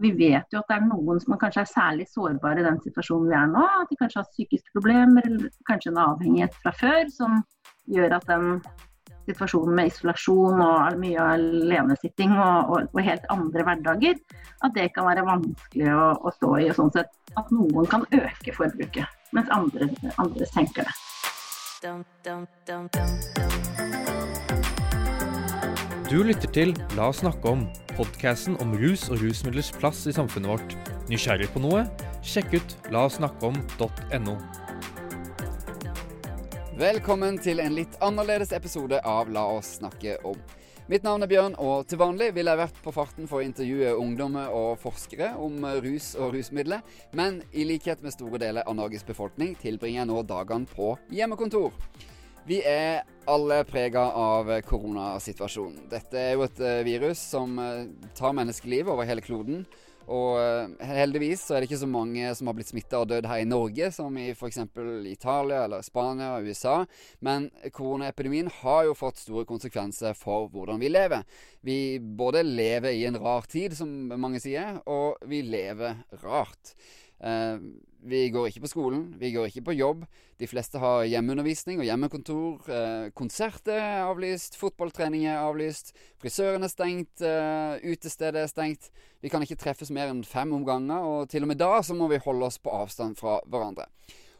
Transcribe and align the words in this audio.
vi 0.00 0.10
vet 0.16 0.52
jo 0.52 0.60
at 0.60 0.68
det 0.70 0.76
er 0.76 0.88
noen 0.88 1.20
som 1.22 1.36
kanskje 1.40 1.62
er 1.64 1.70
særlig 1.70 2.06
sårbare 2.10 2.60
i 2.60 2.66
den 2.66 2.80
situasjonen 2.84 3.30
vi 3.30 3.36
er 3.38 3.46
nå. 3.52 3.62
At 3.82 3.92
de 3.92 3.98
kanskje 4.00 4.20
har 4.20 4.32
psykiske 4.32 4.74
problemer 4.76 5.28
eller 5.28 5.48
kanskje 5.68 5.92
en 5.92 6.02
avhengighet 6.04 6.58
fra 6.62 6.72
før 6.76 7.08
som 7.14 7.40
gjør 7.92 8.18
at 8.18 8.26
den 8.28 8.60
situasjonen 9.26 9.74
med 9.74 9.90
isolasjon 9.90 10.60
og 10.62 10.98
mye 11.00 11.24
alenesitting 11.34 12.34
og, 12.36 12.70
og, 12.70 12.92
og, 12.92 13.00
helt 13.08 13.26
andre 13.34 13.66
hverdager, 13.66 14.20
at 14.62 14.76
det 14.76 14.92
kan 14.94 15.08
være 15.08 15.26
vanskelig 15.26 15.90
å, 15.94 16.12
å 16.22 16.34
stå 16.36 16.52
i. 16.60 16.68
og 16.70 16.78
sånn 16.78 16.94
sett 16.98 17.10
At 17.36 17.50
noen 17.52 17.88
kan 17.90 18.06
øke 18.16 18.54
forbruket, 18.56 19.18
mens 19.36 19.50
andre, 19.52 19.90
andre 20.22 20.48
senker 20.54 20.88
det. 20.88 20.94
Du 26.06 26.20
lytter 26.22 26.46
til 26.54 26.70
La 26.94 27.08
oss 27.10 27.18
snakke 27.18 27.50
om, 27.50 27.64
podkasten 27.96 28.54
om 28.62 28.76
rus 28.78 29.08
og 29.10 29.18
rusmidlers 29.24 29.72
plass 29.74 30.04
i 30.06 30.12
samfunnet 30.14 30.52
vårt. 30.52 30.76
Nysgjerrig 31.10 31.48
på 31.50 31.58
noe? 31.64 31.80
Sjekk 32.22 32.54
ut 32.54 32.74
laossnakkeom.no. 32.94 34.36
Velkommen 36.78 37.42
til 37.42 37.58
en 37.64 37.74
litt 37.74 37.98
annerledes 37.98 38.54
episode 38.54 39.02
av 39.02 39.34
La 39.34 39.48
oss 39.56 39.80
snakke 39.80 40.14
om. 40.22 40.38
Mitt 40.86 41.02
navn 41.02 41.26
er 41.26 41.34
Bjørn, 41.34 41.58
og 41.58 41.90
til 41.90 41.98
vanlig 41.98 42.30
ville 42.38 42.54
jeg 42.54 42.62
vært 42.62 42.82
på 42.86 42.94
farten 42.94 43.26
for 43.26 43.42
å 43.42 43.48
intervjue 43.48 43.98
ungdommer 43.98 44.54
og 44.54 44.76
forskere 44.78 45.34
om 45.42 45.58
rus 45.82 46.12
og 46.14 46.36
rusmidler, 46.38 46.86
men 47.18 47.42
i 47.50 47.66
likhet 47.66 48.06
med 48.06 48.14
store 48.14 48.38
deler 48.46 48.62
av 48.62 48.78
Norges 48.78 49.02
befolkning 49.02 49.56
tilbringer 49.58 50.04
jeg 50.04 50.14
nå 50.14 50.22
dagene 50.22 50.70
på 50.70 50.94
hjemmekontor. 51.10 51.74
Vi 52.46 52.60
er 52.62 53.00
alle 53.26 53.56
prega 53.66 54.04
av 54.14 54.52
koronasituasjonen. 54.68 55.88
Dette 55.90 56.20
er 56.20 56.36
jo 56.36 56.44
et 56.44 56.60
eh, 56.62 56.84
virus 56.86 57.18
som 57.32 57.56
eh, 57.58 57.88
tar 58.14 58.36
menneskeliv 58.38 58.86
over 58.92 59.08
hele 59.08 59.24
kloden. 59.24 59.64
Og 60.06 60.36
eh, 60.38 60.84
heldigvis 60.86 61.42
så 61.42 61.56
er 61.56 61.64
det 61.64 61.66
ikke 61.66 61.80
så 61.80 61.88
mange 61.90 62.28
som 62.38 62.46
har 62.46 62.54
blitt 62.54 62.70
smitta 62.70 63.00
og 63.02 63.08
dødd 63.10 63.26
her 63.26 63.42
i 63.42 63.48
Norge, 63.50 63.88
som 63.96 64.14
i 64.22 64.28
f.eks. 64.30 64.60
Italia 65.10 65.64
eller 65.64 65.82
Spania 65.82 66.36
og 66.36 66.46
USA. 66.46 66.76
Men 67.18 67.48
koronaepidemien 67.74 68.52
har 68.60 68.84
jo 68.86 68.94
fått 68.94 69.18
store 69.24 69.42
konsekvenser 69.48 70.14
for 70.14 70.46
hvordan 70.52 70.78
vi 70.78 70.92
lever. 70.92 71.26
Vi 71.66 71.80
både 71.98 72.46
lever 72.46 72.94
i 72.94 73.08
en 73.10 73.18
rar 73.26 73.50
tid, 73.50 73.74
som 73.74 73.90
mange 74.14 74.38
sier, 74.44 74.78
og 74.86 75.18
vi 75.26 75.42
lever 75.42 75.98
rart. 76.22 76.76
Eh, 77.18 77.58
vi 78.06 78.28
går 78.30 78.48
ikke 78.48 78.62
på 78.64 78.70
skolen, 78.70 79.02
vi 79.18 79.32
går 79.34 79.48
ikke 79.50 79.64
på 79.66 79.74
jobb. 79.74 80.04
De 80.38 80.46
fleste 80.46 80.78
har 80.78 81.06
hjemmeundervisning 81.10 81.80
og 81.82 81.88
hjemmekontor. 81.88 82.68
Eh, 82.70 83.08
konserter 83.18 83.80
er 83.80 84.04
avlyst, 84.06 84.58
fotballtrening 84.60 85.26
er 85.26 85.42
avlyst, 85.42 85.90
frisøren 86.22 86.62
er 86.62 86.70
stengt, 86.70 87.20
eh, 87.20 87.82
utestedet 87.82 88.44
er 88.44 88.52
stengt. 88.52 88.90
Vi 89.22 89.32
kan 89.32 89.42
ikke 89.42 89.58
treffes 89.58 89.90
mer 89.90 90.12
enn 90.12 90.22
fem 90.24 90.52
omganger, 90.54 91.02
og 91.02 91.28
til 91.28 91.42
og 91.42 91.48
med 91.48 91.58
da 91.58 91.82
så 91.82 91.98
må 91.98 92.08
vi 92.08 92.22
holde 92.22 92.46
oss 92.46 92.58
på 92.58 92.70
avstand 92.70 93.18
fra 93.18 93.40
hverandre. 93.46 93.88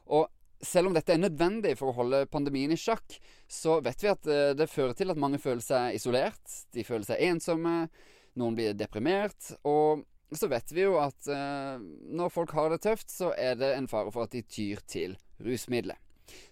Og 0.06 0.28
selv 0.62 0.89
om 0.89 0.95
dette 0.95 1.12
er 1.12 1.19
nødvendig 1.19 1.77
for 1.77 1.91
å 1.91 1.97
holde 1.98 2.27
pandemien 2.30 2.73
i 2.73 2.80
sjakk, 2.80 3.19
så 3.48 3.80
vet 3.83 4.03
vi 4.03 4.12
at 4.12 4.27
eh, 4.27 4.55
det 4.55 4.70
fører 4.70 4.95
til 4.95 5.11
at 5.11 5.19
mange 5.19 5.42
føler 5.42 5.64
seg 5.64 5.98
isolert. 5.98 6.61
De 6.73 6.84
føler 6.84 7.05
seg 7.05 7.23
ensomme, 7.33 7.89
noen 8.36 8.55
blir 8.55 8.77
deprimert. 8.77 9.56
og 9.64 10.05
så 10.35 10.49
vet 10.51 10.73
vi 10.75 10.83
jo 10.83 10.97
at 10.99 11.29
eh, 11.31 11.77
når 12.19 12.33
folk 12.35 12.55
har 12.57 12.73
det 12.73 12.83
tøft, 12.83 13.13
så 13.13 13.31
er 13.39 13.55
det 13.61 13.75
en 13.77 13.87
fare 13.91 14.11
for 14.15 14.27
at 14.27 14.35
de 14.35 14.43
tyr 14.43 14.83
til 14.91 15.15
rusmidler. 15.43 15.99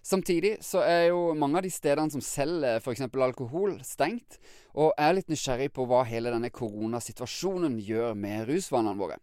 Samtidig 0.05 0.53
så 0.63 0.85
er 0.87 1.09
jo 1.09 1.33
mange 1.35 1.59
av 1.59 1.65
de 1.65 1.71
stedene 1.73 2.13
som 2.13 2.23
selger 2.23 2.79
f.eks. 2.79 3.03
alkohol, 3.11 3.79
stengt, 3.83 4.39
og 4.71 4.93
er 4.95 5.17
litt 5.17 5.31
nysgjerrig 5.31 5.71
på 5.75 5.87
hva 5.89 6.05
hele 6.07 6.31
denne 6.31 6.51
koronasituasjonen 6.53 7.75
gjør 7.83 8.15
med 8.15 8.47
rusvanene 8.49 8.99
våre. 8.99 9.19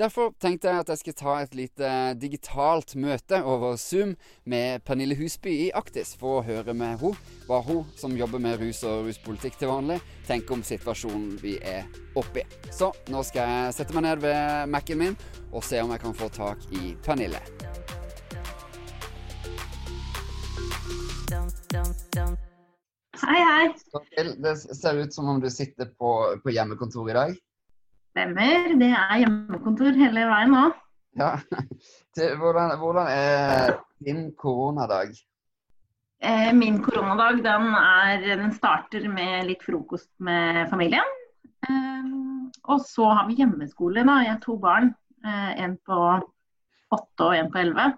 Derfor 0.00 0.30
tenkte 0.40 0.70
jeg 0.70 0.80
at 0.80 0.88
jeg 0.88 0.98
skulle 0.98 1.18
ta 1.18 1.32
et 1.42 1.54
lite 1.54 1.88
digitalt 2.16 2.94
møte 2.96 3.42
over 3.44 3.74
Zoom 3.76 4.14
med 4.48 4.80
Pernille 4.88 5.12
Husby 5.18 5.50
i 5.52 5.66
Aktis, 5.76 6.14
for 6.16 6.38
å 6.38 6.44
høre 6.46 6.72
med 6.72 7.02
henne 7.02 7.18
hva 7.44 7.58
hun, 7.66 7.82
som 8.00 8.14
jobber 8.16 8.40
med 8.40 8.62
rus 8.62 8.80
og 8.88 9.10
ruspolitikk 9.10 9.58
til 9.60 9.68
vanlig, 9.68 9.98
tenker 10.24 10.56
om 10.56 10.62
situasjonen 10.64 11.34
vi 11.42 11.58
er 11.60 11.84
oppe 12.16 12.40
i. 12.40 12.46
Så 12.72 12.88
nå 13.12 13.20
skal 13.28 13.52
jeg 13.52 13.74
sette 13.76 13.98
meg 13.98 14.06
ned 14.06 14.24
ved 14.24 14.72
Mac-en 14.72 15.02
min 15.02 15.18
og 15.50 15.68
se 15.68 15.82
om 15.84 15.92
jeg 15.92 16.00
kan 16.06 16.16
få 16.16 16.30
tak 16.32 16.64
i 16.80 16.94
Pernille. 17.04 17.44
Hei, 23.20 23.38
hei. 23.52 23.68
Det 24.16 24.56
ser 24.64 25.04
ut 25.04 25.12
som 25.12 25.28
om 25.28 25.44
du 25.44 25.50
sitter 25.52 25.92
på, 25.92 26.16
på 26.40 26.56
hjemmekontor 26.56 27.12
i 27.12 27.20
dag. 27.20 27.38
Stemmer. 28.10 28.72
Det 28.80 28.90
er 28.90 29.18
hjemmekontor 29.22 29.98
hele 29.98 30.26
veien 30.30 30.54
nå. 30.54 30.68
Ja. 31.18 31.34
Hvordan, 32.40 32.72
hvordan 32.78 33.06
er 33.08 33.76
din 34.02 34.32
koronadag? 34.38 35.12
Eh, 36.20 36.50
min 36.52 36.82
koronadag 36.82 37.38
den, 37.44 37.68
er, 37.78 38.24
den 38.36 38.52
starter 38.52 39.06
med 39.08 39.46
litt 39.48 39.62
frokost 39.64 40.10
med 40.18 40.66
familien. 40.68 41.14
Eh, 41.64 42.10
og 42.66 42.82
så 42.84 43.06
har 43.14 43.28
vi 43.28 43.38
hjemmeskole. 43.38 44.04
da. 44.04 44.18
Jeg 44.24 44.34
har 44.34 44.42
to 44.42 44.58
barn. 44.60 44.92
Eh, 45.24 45.52
en 45.64 45.78
på 45.86 46.00
åtte 46.90 47.28
og 47.28 47.36
en 47.38 47.50
på 47.52 47.62
elleve. 47.62 47.92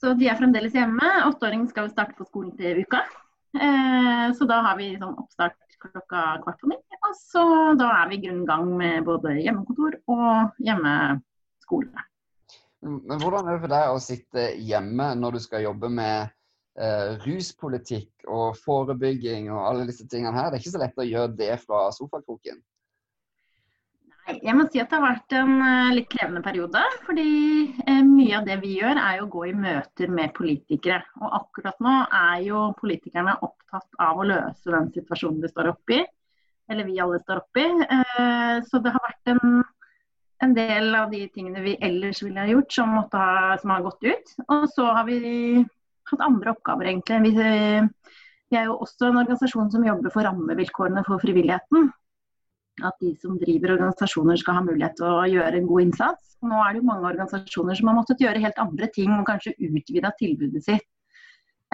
Så 0.00 0.14
de 0.16 0.30
er 0.32 0.40
fremdeles 0.40 0.74
hjemme. 0.74 1.12
Åtteåringen 1.28 1.68
skal 1.68 1.92
starte 1.92 2.16
på 2.16 2.26
skolen 2.26 2.56
til 2.56 2.80
uka. 2.80 3.04
Så 4.38 4.46
da 4.48 4.60
har 4.64 4.76
vi 4.78 4.94
sånn 4.94 5.18
oppstart 5.18 5.58
klokka 5.82 6.22
kvart 6.40 6.60
på 6.62 6.70
ni. 6.70 6.78
Så 7.18 7.42
da 7.78 7.90
er 8.00 8.10
vi 8.10 8.18
i 8.18 8.22
grunnen 8.26 8.46
gang 8.48 8.70
med 8.78 9.04
både 9.06 9.36
hjemmekontor 9.40 9.98
og 10.10 10.62
hjemmeskole. 10.64 12.06
Men 12.80 13.20
hvordan 13.20 13.46
er 13.46 13.56
det 13.56 13.64
for 13.64 13.74
deg 13.74 13.94
å 13.94 14.02
sitte 14.02 14.44
hjemme 14.56 15.10
når 15.20 15.36
du 15.36 15.42
skal 15.44 15.66
jobbe 15.66 15.90
med 15.92 16.30
eh, 16.80 17.18
ruspolitikk 17.26 18.24
og 18.24 18.56
forebygging 18.62 19.50
og 19.52 19.62
alle 19.66 19.88
disse 19.90 20.08
tingene 20.08 20.36
her? 20.38 20.48
Det 20.48 20.60
er 20.60 20.64
ikke 20.64 20.76
så 20.76 20.82
lett 20.84 21.02
å 21.02 21.08
gjøre 21.08 21.34
det 21.36 21.54
fra 21.66 21.88
sofakroken? 21.96 22.62
Jeg 24.30 24.54
må 24.54 24.64
si 24.70 24.78
at 24.78 24.92
det 24.92 24.98
har 24.98 25.02
vært 25.02 25.34
en 25.34 25.56
uh, 25.58 25.90
litt 25.94 26.08
krevende 26.12 26.42
periode. 26.44 26.82
Fordi 27.06 27.26
uh, 27.88 28.02
mye 28.06 28.38
av 28.38 28.46
det 28.46 28.60
vi 28.62 28.76
gjør 28.78 29.00
er 29.00 29.18
jo 29.18 29.26
å 29.26 29.32
gå 29.32 29.44
i 29.50 29.56
møter 29.56 30.12
med 30.14 30.34
politikere. 30.36 31.00
Og 31.20 31.36
akkurat 31.40 31.82
nå 31.82 31.96
er 32.06 32.46
jo 32.46 32.62
politikerne 32.78 33.34
opptatt 33.42 34.00
av 34.02 34.20
å 34.20 34.28
løse 34.28 34.70
den 34.70 34.90
situasjonen 34.94 35.42
de 35.42 35.50
står 35.50 35.72
oppe 35.74 35.98
i. 35.98 36.04
Eller 36.70 36.86
vi 36.86 37.00
alle 37.02 37.18
står 37.22 37.42
oppi. 37.42 37.66
Uh, 37.90 38.62
så 38.68 38.80
det 38.82 38.94
har 38.94 39.04
vært 39.04 39.32
en, 39.34 39.60
en, 40.44 40.56
del 40.56 40.94
av 40.94 41.12
de 41.12 41.24
tingene 41.34 41.64
vi 41.64 41.76
ellers 41.82 42.22
ville 42.22 42.40
ha 42.40 42.48
gjort, 42.50 42.72
som, 42.72 42.96
ha, 43.00 43.28
som, 43.60 43.74
har 43.74 43.86
gått 43.88 44.06
ut. 44.06 44.34
Og 44.46 44.66
så 44.74 44.88
har 44.94 45.08
vi 45.10 45.20
hatt 46.10 46.26
andre 46.26 46.54
oppgaver, 46.54 46.92
egentlig. 46.92 47.22
Vi, 47.26 47.32
vi 48.50 48.58
er 48.58 48.70
jo 48.70 48.78
også 48.86 49.10
en 49.10 49.22
organisasjon 49.24 49.72
som 49.74 49.86
jobber 49.86 50.14
for 50.14 50.26
rammevilkårene 50.26 51.06
for 51.06 51.22
frivilligheten 51.22 51.90
at 52.86 52.96
de 53.02 53.12
som 53.20 53.36
driver 53.40 53.74
organisasjoner 53.76 54.38
skal 54.40 54.58
ha 54.58 54.64
mulighet 54.64 54.96
til 54.98 55.08
å 55.08 55.26
gjøre 55.28 55.58
en 55.58 55.68
god 55.68 55.86
innsats. 55.86 56.36
Nå 56.46 56.60
er 56.64 56.72
det 56.72 56.80
jo 56.80 56.88
mange 56.88 57.10
organisasjoner 57.10 57.76
som 57.78 57.90
har 57.90 57.98
måttet 57.98 58.22
gjøre 58.24 58.42
helt 58.42 58.62
andre 58.62 58.88
ting 58.94 59.12
og 59.16 59.26
kanskje 59.28 59.56
utvida 59.68 60.12
tilbudet 60.20 60.64
sitt. 60.64 60.86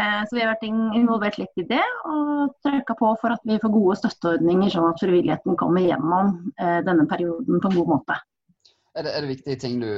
Eh, 0.00 0.22
så 0.28 0.36
vi 0.36 0.42
har 0.42 0.50
vært 0.52 0.64
involvert 0.68 1.38
litt 1.40 1.62
i 1.62 1.64
det 1.70 1.84
og 2.04 2.52
trykka 2.64 2.98
på 2.98 3.14
for 3.20 3.32
at 3.32 3.44
vi 3.48 3.56
får 3.62 3.72
gode 3.72 3.94
støtteordninger, 4.02 4.68
sånn 4.74 4.90
at 4.90 5.00
frivilligheten 5.00 5.56
kommer 5.56 5.86
gjennom 5.86 6.34
eh, 6.60 6.80
denne 6.84 7.06
perioden 7.08 7.62
på 7.62 7.70
en 7.70 7.78
god 7.78 7.92
måte. 7.94 8.18
Er 8.96 9.06
det, 9.06 9.14
er 9.14 9.24
det 9.24 9.30
viktige 9.30 9.60
ting 9.60 9.80
du 9.80 9.88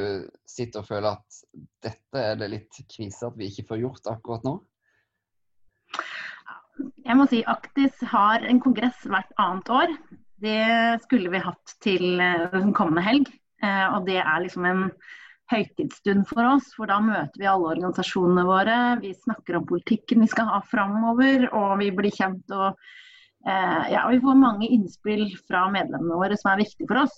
sitter 0.46 0.84
og 0.84 0.88
føler 0.90 1.16
at 1.16 1.40
dette 1.82 2.22
er 2.30 2.38
det 2.38 2.50
litt 2.54 2.80
krise 2.90 3.26
at 3.26 3.38
vi 3.38 3.50
ikke 3.50 3.66
får 3.72 3.82
gjort 3.82 4.10
akkurat 4.14 4.46
nå? 4.46 4.54
Jeg 6.78 7.18
må 7.18 7.26
si 7.26 7.42
Aktis 7.50 7.98
har 8.12 8.46
en 8.46 8.62
kongress 8.62 9.02
hvert 9.02 9.34
annet 9.42 9.70
år. 9.74 9.94
Det 10.38 10.62
skulle 11.02 11.30
vi 11.34 11.42
hatt 11.42 11.78
til 11.82 12.22
eh, 12.22 12.58
kommende 12.70 13.02
helg. 13.02 13.34
Og 13.58 14.04
det 14.06 14.20
er 14.22 14.44
liksom 14.44 14.68
en 14.68 14.82
høytidsstund 15.48 16.26
for 16.28 16.44
oss, 16.44 16.72
for 16.76 16.90
da 16.90 16.98
møter 17.02 17.40
vi 17.40 17.48
alle 17.48 17.72
organisasjonene 17.72 18.44
våre. 18.48 18.78
Vi 19.02 19.14
snakker 19.16 19.58
om 19.58 19.66
politikken 19.68 20.24
vi 20.24 20.30
skal 20.30 20.50
ha 20.50 20.60
framover, 20.68 21.48
og 21.56 21.78
vi 21.82 21.90
blir 21.94 22.14
kjent. 22.14 22.44
og 22.52 22.76
eh, 23.48 23.88
ja, 23.94 24.04
Vi 24.10 24.20
får 24.24 24.42
mange 24.42 24.68
innspill 24.68 25.26
fra 25.48 25.66
medlemmene 25.72 26.20
våre 26.20 26.38
som 26.40 26.52
er 26.52 26.62
viktige 26.64 26.90
for 26.90 27.04
oss. 27.06 27.16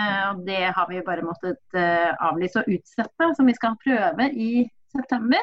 og 0.00 0.44
Det 0.46 0.60
har 0.74 0.90
vi 0.90 1.00
bare 1.06 1.26
måttet 1.26 1.78
avlyse 2.22 2.62
og 2.62 2.68
utsette, 2.70 3.32
som 3.36 3.46
vi 3.46 3.56
skal 3.58 3.78
prøve 3.82 4.28
i 4.30 4.66
september. 4.90 5.42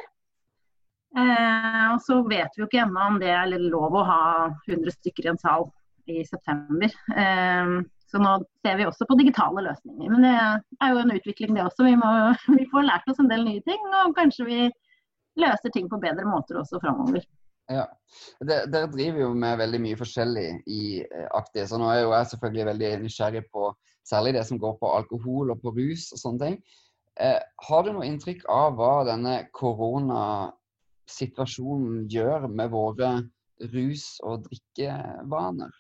og 1.18 2.00
Så 2.04 2.22
vet 2.28 2.56
vi 2.56 2.64
jo 2.64 2.70
ikke 2.70 2.84
ennå 2.86 3.10
om 3.12 3.20
det 3.20 3.34
er 3.34 3.52
lov 3.60 3.96
å 3.96 4.08
ha 4.08 4.22
100 4.70 4.96
stykker 5.00 5.28
i 5.28 5.34
en 5.34 5.42
sal 5.42 5.68
i 6.08 6.24
september. 6.26 6.92
Ehm, 7.16 7.82
så 8.08 8.20
nå 8.22 8.34
ser 8.64 8.78
vi 8.80 8.86
også 8.88 9.08
på 9.08 9.18
digitale 9.20 9.64
løsninger. 9.66 10.12
Men 10.14 10.24
det 10.24 10.36
er 10.84 10.94
jo 10.94 11.02
en 11.02 11.16
utvikling 11.16 11.58
det 11.58 11.66
også. 11.66 11.88
Vi, 11.88 11.96
må, 12.00 12.12
vi 12.60 12.68
får 12.72 12.88
lært 12.88 13.10
oss 13.12 13.20
en 13.24 13.32
del 13.32 13.44
nye 13.48 13.64
ting, 13.68 13.82
og 14.04 14.16
kanskje 14.18 14.48
vi 14.48 14.60
løser 15.38 15.74
ting 15.74 15.90
på 15.92 16.02
bedre 16.02 16.26
måter 16.28 16.62
også 16.62 16.80
framover. 16.84 17.22
Ja. 17.68 17.86
Dere 18.48 18.88
driver 18.88 19.20
jo 19.26 19.30
med 19.36 19.60
veldig 19.60 19.82
mye 19.84 20.00
forskjellig 20.00 20.48
i 20.72 21.04
Aktiv. 21.04 21.26
Aktis. 21.38 21.74
Og 21.76 21.80
nå 21.82 21.88
er 21.92 22.00
jo 22.02 22.16
jeg 22.16 22.30
selvfølgelig 22.32 22.70
veldig 22.72 22.90
nysgjerrig 23.04 23.44
på 23.52 23.62
særlig 24.08 24.32
det 24.38 24.46
som 24.48 24.62
går 24.62 24.74
på 24.80 24.88
alkohol 24.96 25.46
og 25.52 25.58
på 25.62 25.70
rus 25.76 26.04
og 26.16 26.20
sånne 26.22 26.42
ting. 26.46 26.56
Eh, 27.20 27.42
har 27.68 27.82
du 27.84 27.90
noe 27.92 28.08
inntrykk 28.08 28.42
av 28.52 28.76
hva 28.78 29.06
denne 29.10 29.36
koronasituasjonen 29.58 32.08
gjør 32.14 32.42
med 32.48 32.68
våre 32.72 33.10
rus- 33.74 34.22
og 34.24 34.44
drikkevaner? 34.48 35.72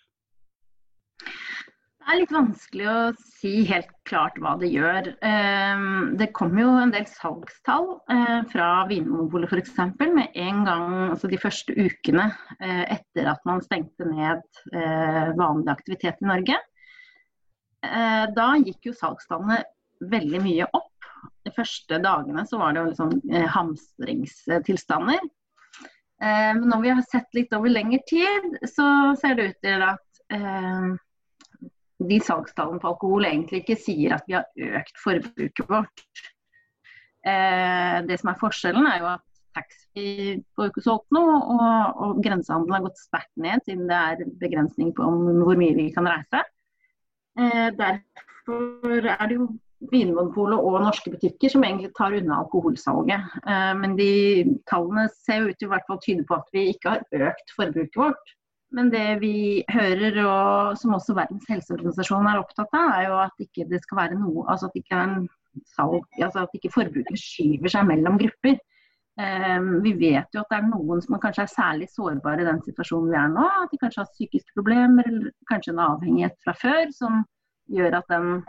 Det 2.07 2.13
er 2.13 2.21
litt 2.21 2.31
vanskelig 2.31 2.86
å 2.88 3.00
si 3.19 3.50
helt 3.68 3.89
klart 4.07 4.38
hva 4.39 4.54
det 4.62 4.69
gjør. 4.71 5.09
Ehm, 5.27 6.13
det 6.15 6.30
kom 6.38 6.54
jo 6.56 6.69
en 6.80 6.94
del 6.94 7.04
salgstall 7.12 7.89
eh, 8.13 8.45
fra 8.48 8.68
Vinmonopolet 8.88 9.51
f.eks. 9.51 9.74
med 10.15 10.38
en 10.39 10.62
gang, 10.63 10.94
altså 11.09 11.27
de 11.27 11.36
første 11.42 11.74
ukene 11.75 12.30
eh, 12.62 12.86
etter 12.95 13.27
at 13.27 13.42
man 13.44 13.59
stengte 13.65 14.07
ned 14.07 14.39
eh, 14.71 15.33
vanlig 15.36 15.74
aktivitet 15.74 16.24
i 16.24 16.30
Norge. 16.30 16.56
Da 18.38 18.45
gikk 18.56 18.88
jo 18.88 18.94
salgstallene 18.95 19.57
veldig 20.13 20.42
mye 20.45 20.68
opp. 20.80 21.09
De 21.44 21.51
første 21.54 22.00
dagene 22.06 22.45
så 22.48 22.62
var 22.62 22.71
det 22.71 22.81
jo 22.86 22.94
liksom 22.94 23.36
hamstringstilstander. 23.54 25.19
Men 26.24 26.65
når 26.71 26.81
vi 26.83 26.94
har 26.95 27.04
sett 27.06 27.38
litt 27.38 27.54
over 27.56 27.71
lengre 27.71 28.00
tid, 28.09 28.48
så 28.65 28.88
ser 29.19 29.38
det 29.38 29.51
ut 29.51 29.62
til 29.68 29.86
at 29.86 30.24
de 31.97 32.17
salgstallene 32.21 32.81
på 32.81 32.91
alkohol 32.91 33.25
egentlig 33.25 33.63
ikke 33.63 33.79
sier 33.81 34.17
at 34.17 34.27
vi 34.27 34.38
har 34.38 34.45
økt 34.81 34.99
forbruket 35.01 35.69
vårt. 35.69 36.03
Eh, 37.27 37.97
det 38.07 38.19
som 38.21 38.31
er 38.31 38.41
forskjellen, 38.41 38.88
er 38.88 39.01
jo 39.01 39.09
at 39.15 39.23
taxfree 39.57 40.35
får 40.55 40.71
ikke 40.71 40.85
solgt 40.85 41.15
noe, 41.15 41.38
og, 41.55 42.03
og 42.05 42.19
grensehandelen 42.25 42.77
har 42.77 42.85
gått 42.85 43.01
sterkt 43.01 43.33
ned 43.41 43.63
siden 43.65 43.88
det 43.89 43.97
er 43.97 44.35
begrensning 44.41 44.94
på 44.97 45.07
hvor 45.41 45.59
mye 45.59 45.77
vi 45.77 45.89
kan 45.95 46.09
reise. 46.09 46.44
Eh, 47.39 47.69
derfor 47.77 49.09
er 49.13 49.25
det 49.25 49.39
jo 49.39 49.49
Vinmonopolet 49.91 50.57
og 50.57 50.79
norske 50.81 51.11
butikker 51.13 51.51
som 51.53 51.61
egentlig 51.61 51.91
tar 51.97 52.15
unna 52.17 52.39
alkoholsalget. 52.41 53.35
Eh, 53.45 53.73
men 53.77 53.94
de 53.99 54.09
tallene 54.69 55.05
ser 55.13 55.44
jo 55.44 55.51
ut 55.51 55.59
til 55.61 55.75
å 55.77 55.99
tyde 56.01 56.25
på 56.25 56.38
at 56.39 56.49
vi 56.55 56.63
ikke 56.71 56.95
har 56.95 57.27
økt 57.29 57.53
forbruket 57.53 57.99
vårt. 58.01 58.33
Men 58.75 58.89
det 58.91 59.19
vi 59.21 59.63
hører, 59.71 60.17
og 60.27 60.77
som 60.79 60.95
også 60.97 61.15
Verdens 61.15 61.47
helseorganisasjon 61.47 62.27
er 62.27 62.39
opptatt 62.41 62.73
av, 62.75 62.89
er 62.97 63.05
jo 63.07 63.19
at 63.23 63.45
ikke 63.45 63.67
det 63.69 63.79
skal 63.85 64.01
være 64.01 64.17
noe 64.19 64.43
Altså 64.51 64.67
at 64.67 64.75
ikke, 64.79 65.03
salg, 65.71 66.03
altså 66.19 66.43
at 66.43 66.57
ikke 66.57 66.73
forbruket 66.73 67.21
skyver 67.21 67.71
seg 67.71 67.87
mellom 67.87 68.19
grupper. 68.19 68.59
Um, 69.17 69.79
vi 69.81 69.95
vet 69.97 70.35
jo 70.35 70.43
at 70.43 70.51
det 70.51 70.59
er 70.59 70.67
noen 70.67 70.99
som 71.01 71.17
kanskje 71.17 71.47
er 71.47 71.49
særlig 71.49 71.87
sårbare 71.89 72.43
i 72.43 72.45
den 72.45 72.59
situasjonen 72.65 73.09
vi 73.13 73.17
er 73.17 73.31
nå. 73.33 73.47
At 73.63 73.71
de 73.71 73.79
kanskje 73.81 74.03
har 74.03 74.11
psykiske 74.11 74.53
problemer 74.59 75.09
eller 75.09 75.31
kanskje 75.49 75.73
en 75.73 75.81
avhengighet 75.87 76.37
fra 76.43 76.53
før 76.59 76.93
som 76.93 77.23
gjør 77.73 77.97
at 78.01 78.11
den 78.11 78.43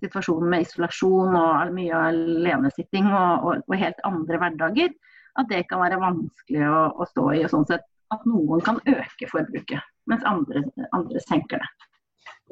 situasjonen 0.00 0.50
med 0.50 0.64
isolasjon 0.64 1.36
og 1.36 1.72
mye 1.76 2.02
alenesitting 2.08 3.06
og, 3.12 3.44
og, 3.44 3.62
og, 3.68 3.76
helt 3.78 4.02
andre 4.08 4.40
hverdager, 4.40 4.94
at 5.38 5.50
det 5.52 5.66
kan 5.68 5.82
være 5.84 6.00
vanskelig 6.00 6.64
å, 6.66 6.82
å 6.96 7.06
stå 7.12 7.26
i. 7.36 7.42
og 7.44 7.52
sånn 7.52 7.68
sett 7.68 7.86
at 8.14 8.26
noen 8.28 8.62
kan 8.66 8.80
øke 8.90 9.28
forbruket, 9.30 9.80
mens 10.10 10.26
andre, 10.28 10.64
andre 10.96 11.22
senker 11.24 11.62
det. 11.62 11.70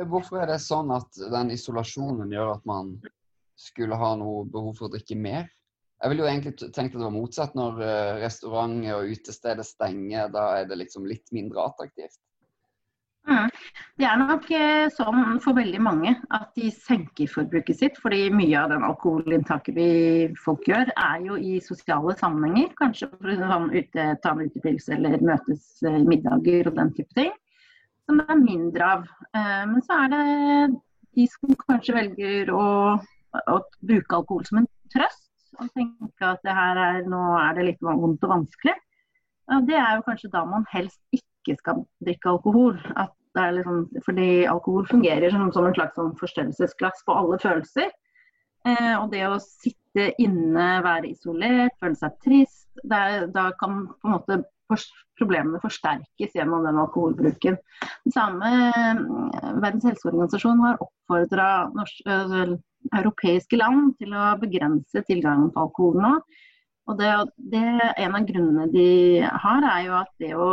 Hvorfor 0.07 0.43
er 0.43 0.53
det 0.53 0.61
sånn 0.63 0.93
at 0.95 1.19
den 1.33 1.51
isolasjonen 1.51 2.31
gjør 2.31 2.53
at 2.55 2.67
man 2.69 2.93
skulle 3.59 3.99
ha 3.99 4.13
noe 4.19 4.45
behov 4.47 4.77
for 4.79 4.87
å 4.87 4.93
drikke 4.93 5.19
mer? 5.19 5.49
Jeg 5.99 6.13
ville 6.13 6.23
jo 6.23 6.31
egentlig 6.31 6.53
tenkt 6.71 6.95
at 6.95 7.01
det 7.01 7.07
var 7.09 7.15
motsatt. 7.15 7.57
Når 7.59 7.81
eh, 7.83 8.13
restauranter 8.23 9.01
og 9.01 9.15
utesteder 9.17 9.67
stenger, 9.67 10.29
da 10.31 10.45
er 10.61 10.69
det 10.71 10.79
liksom 10.79 11.09
litt 11.11 11.33
mindre 11.35 11.65
attraktivt. 11.67 12.21
Mm. 13.29 13.49
Det 14.01 14.07
er 14.09 14.21
nok 14.23 14.47
eh, 14.57 14.87
sånn 14.95 15.41
for 15.45 15.57
veldig 15.59 15.81
mange 15.85 16.15
at 16.33 16.49
de 16.57 16.71
senker 16.73 17.29
forbruket 17.29 17.77
sitt. 17.81 17.99
Fordi 18.01 18.29
mye 18.33 18.57
av 18.61 18.71
den 18.73 18.87
alkoholinntaket 18.89 19.77
vi 19.77 19.89
folk 20.41 20.65
gjør, 20.71 20.93
er 20.95 21.27
jo 21.27 21.37
i 21.37 21.59
sosiale 21.65 22.15
sammenhenger. 22.21 22.73
Kanskje 22.79 23.11
for 23.13 23.35
å 23.35 23.37
sånn 23.43 23.69
ute, 23.75 24.09
ta 24.25 24.33
en 24.33 24.45
utepils 24.47 24.89
eller 24.97 25.21
møtes 25.21 25.69
i 25.85 25.93
eh, 25.93 26.01
middager 26.09 26.71
og 26.71 26.81
den 26.81 26.95
type 26.97 27.19
ting. 27.19 27.35
Som 28.09 28.23
det 28.23 28.29
er 28.33 28.41
mindre 28.41 28.93
av. 28.97 29.07
Eh, 29.37 29.65
men 29.75 29.85
så 29.85 30.01
er 30.07 30.15
det 30.15 30.25
de 31.19 31.29
som 31.35 31.61
kanskje 31.67 31.99
velger 31.99 32.55
å, 32.55 32.67
å 32.97 33.61
bruke 33.85 34.23
alkohol 34.23 34.49
som 34.49 34.63
en 34.63 34.73
trøst. 34.95 35.27
Og 35.59 35.69
tenke 35.75 36.23
at 36.33 36.45
er, 36.49 37.03
nå 37.11 37.21
er 37.43 37.57
det 37.59 37.73
litt 37.73 37.85
vondt 37.85 38.25
og 38.25 38.37
vanskelig. 38.39 38.77
Det 39.67 39.77
er 39.81 39.97
jo 39.97 40.05
kanskje 40.07 40.31
da 40.31 40.45
man 40.47 40.65
helst 40.71 41.01
ikke 41.11 41.57
skal 41.59 41.83
drikke 42.05 42.31
alkohol. 42.31 42.77
At 42.95 43.18
Liksom, 43.37 43.85
fordi 44.07 44.47
alkohol 44.51 44.87
fungerer 44.89 45.31
som, 45.31 45.51
som 45.53 45.69
en 45.69 45.77
slags 45.77 45.99
sånn 45.99 46.15
forstørrelsesglass 46.21 47.05
på 47.07 47.17
alle 47.17 47.39
følelser. 47.43 47.91
Eh, 48.67 48.95
og 48.99 49.11
det 49.13 49.25
å 49.29 49.39
sitte 49.43 50.11
inne, 50.23 50.69
være 50.85 51.13
isolert, 51.13 51.77
føle 51.83 51.99
seg 51.99 52.17
trist, 52.25 52.71
er, 52.85 53.27
da 53.35 53.51
kan 53.61 53.85
på 53.99 54.09
en 54.09 54.17
måte 54.17 54.41
problemene 55.19 55.61
forsterkes 55.63 56.35
gjennom 56.37 56.67
den 56.67 56.81
alkoholbruken. 56.81 57.57
Det 58.05 58.15
samme 58.15 58.51
eh, 58.69 59.05
Verdens 59.63 59.87
helseorganisasjon 59.89 60.65
har 60.67 60.83
oppfordra 60.85 61.49
europeiske 62.99 63.59
land 63.59 63.97
til 63.99 64.15
å 64.15 64.35
begrense 64.41 65.03
tilgangen 65.09 65.51
på 65.55 65.67
alkohol 65.67 66.03
nå. 66.05 66.13
Og 66.89 66.97
det, 67.01 67.13
det, 67.53 67.65
En 68.01 68.17
av 68.17 68.27
grunnene 68.29 68.69
de 68.73 69.21
har, 69.21 69.65
er 69.77 69.87
jo 69.89 69.97
at 69.99 70.13
det 70.23 70.35
å 70.37 70.51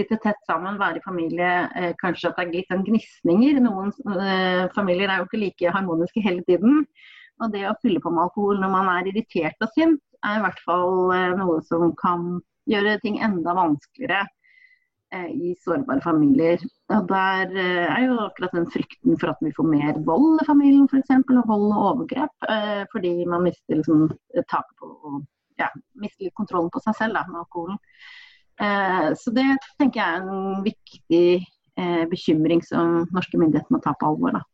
sitte 0.00 0.18
tett 0.22 0.40
sammen, 0.48 0.78
være 0.80 1.00
i 1.00 1.04
familie. 1.04 1.52
Eh, 1.76 1.92
kanskje 2.00 2.30
at 2.30 2.38
det 2.38 2.46
er 2.46 2.52
litt 2.56 2.72
sånn 2.72 2.84
gnisninger. 2.86 3.60
Noen 3.64 3.92
eh, 4.16 4.66
familier 4.74 5.10
er 5.10 5.20
jo 5.20 5.28
ikke 5.28 5.42
like 5.44 5.74
harmoniske 5.76 6.24
hele 6.24 6.44
tiden. 6.48 6.84
Og 7.40 7.54
det 7.54 7.64
å 7.68 7.76
fylle 7.80 8.02
på 8.02 8.12
med 8.12 8.26
alkohol 8.26 8.60
når 8.60 8.72
man 8.72 8.90
er 8.92 9.08
irritert 9.12 9.64
og 9.64 9.72
sint, 9.76 10.02
er 10.26 10.40
i 10.40 10.44
hvert 10.44 10.60
fall 10.66 11.14
eh, 11.16 11.32
noe 11.38 11.60
som 11.68 11.90
kan 12.00 12.36
gjøre 12.70 12.98
ting 13.04 13.18
enda 13.24 13.56
vanskeligere 13.56 14.26
i 15.10 15.56
sårbare 15.58 15.98
familier. 16.04 16.60
Og 16.94 17.08
Der 17.10 17.50
er 17.58 18.04
jo 18.04 18.20
akkurat 18.22 18.52
den 18.54 18.68
frykten 18.70 19.16
for 19.18 19.32
at 19.32 19.40
vi 19.42 19.50
får 19.56 19.66
mer 19.66 19.96
vold 20.06 20.38
i 20.38 20.46
familien 20.46 20.84
f.eks. 20.86 21.10
Og 21.24 21.48
vold 21.48 21.64
og 21.72 21.80
overgrep. 21.88 22.46
Fordi 22.92 23.10
man 23.26 23.42
mister 23.42 23.80
liksom 23.80 24.04
taket 24.52 24.76
på 24.78 25.18
ja, 25.58 25.66
mister 25.98 26.28
litt 26.28 26.36
kontrollen 26.38 26.70
på 26.70 26.78
seg 26.84 26.94
selv 27.00 27.18
da, 27.18 27.24
med 27.26 27.42
alkoholen. 27.42 27.80
Eh, 28.60 29.08
så 29.16 29.32
det 29.34 29.46
tenker 29.80 30.00
jeg 30.00 30.20
er 30.20 30.28
en 30.28 30.64
viktig 30.64 31.26
eh, 31.80 32.04
bekymring 32.10 32.62
som 32.66 33.06
norske 33.14 33.40
myndigheter 33.40 33.72
må 33.72 33.80
ta 33.84 33.94
på 33.96 34.10
alvor. 34.12 34.36
Da. 34.36 34.44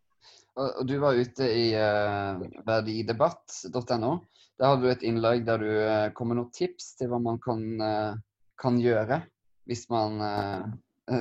Du 0.88 0.94
var 1.02 1.18
ute 1.18 1.48
i 1.52 1.66
uh, 1.76 2.40
verdidebatt.no. 2.64 4.12
Der 4.56 4.70
hadde 4.70 4.86
du 4.86 4.88
et 4.88 5.04
innlegg 5.04 5.42
der 5.44 5.60
du 5.60 5.72
kom 6.16 6.30
med 6.32 6.38
noen 6.38 6.54
tips 6.54 6.94
til 6.96 7.10
hva 7.10 7.18
man 7.20 7.36
kan, 7.44 7.60
kan 8.56 8.78
gjøre 8.80 9.18
hvis 9.68 9.82
man 9.92 10.16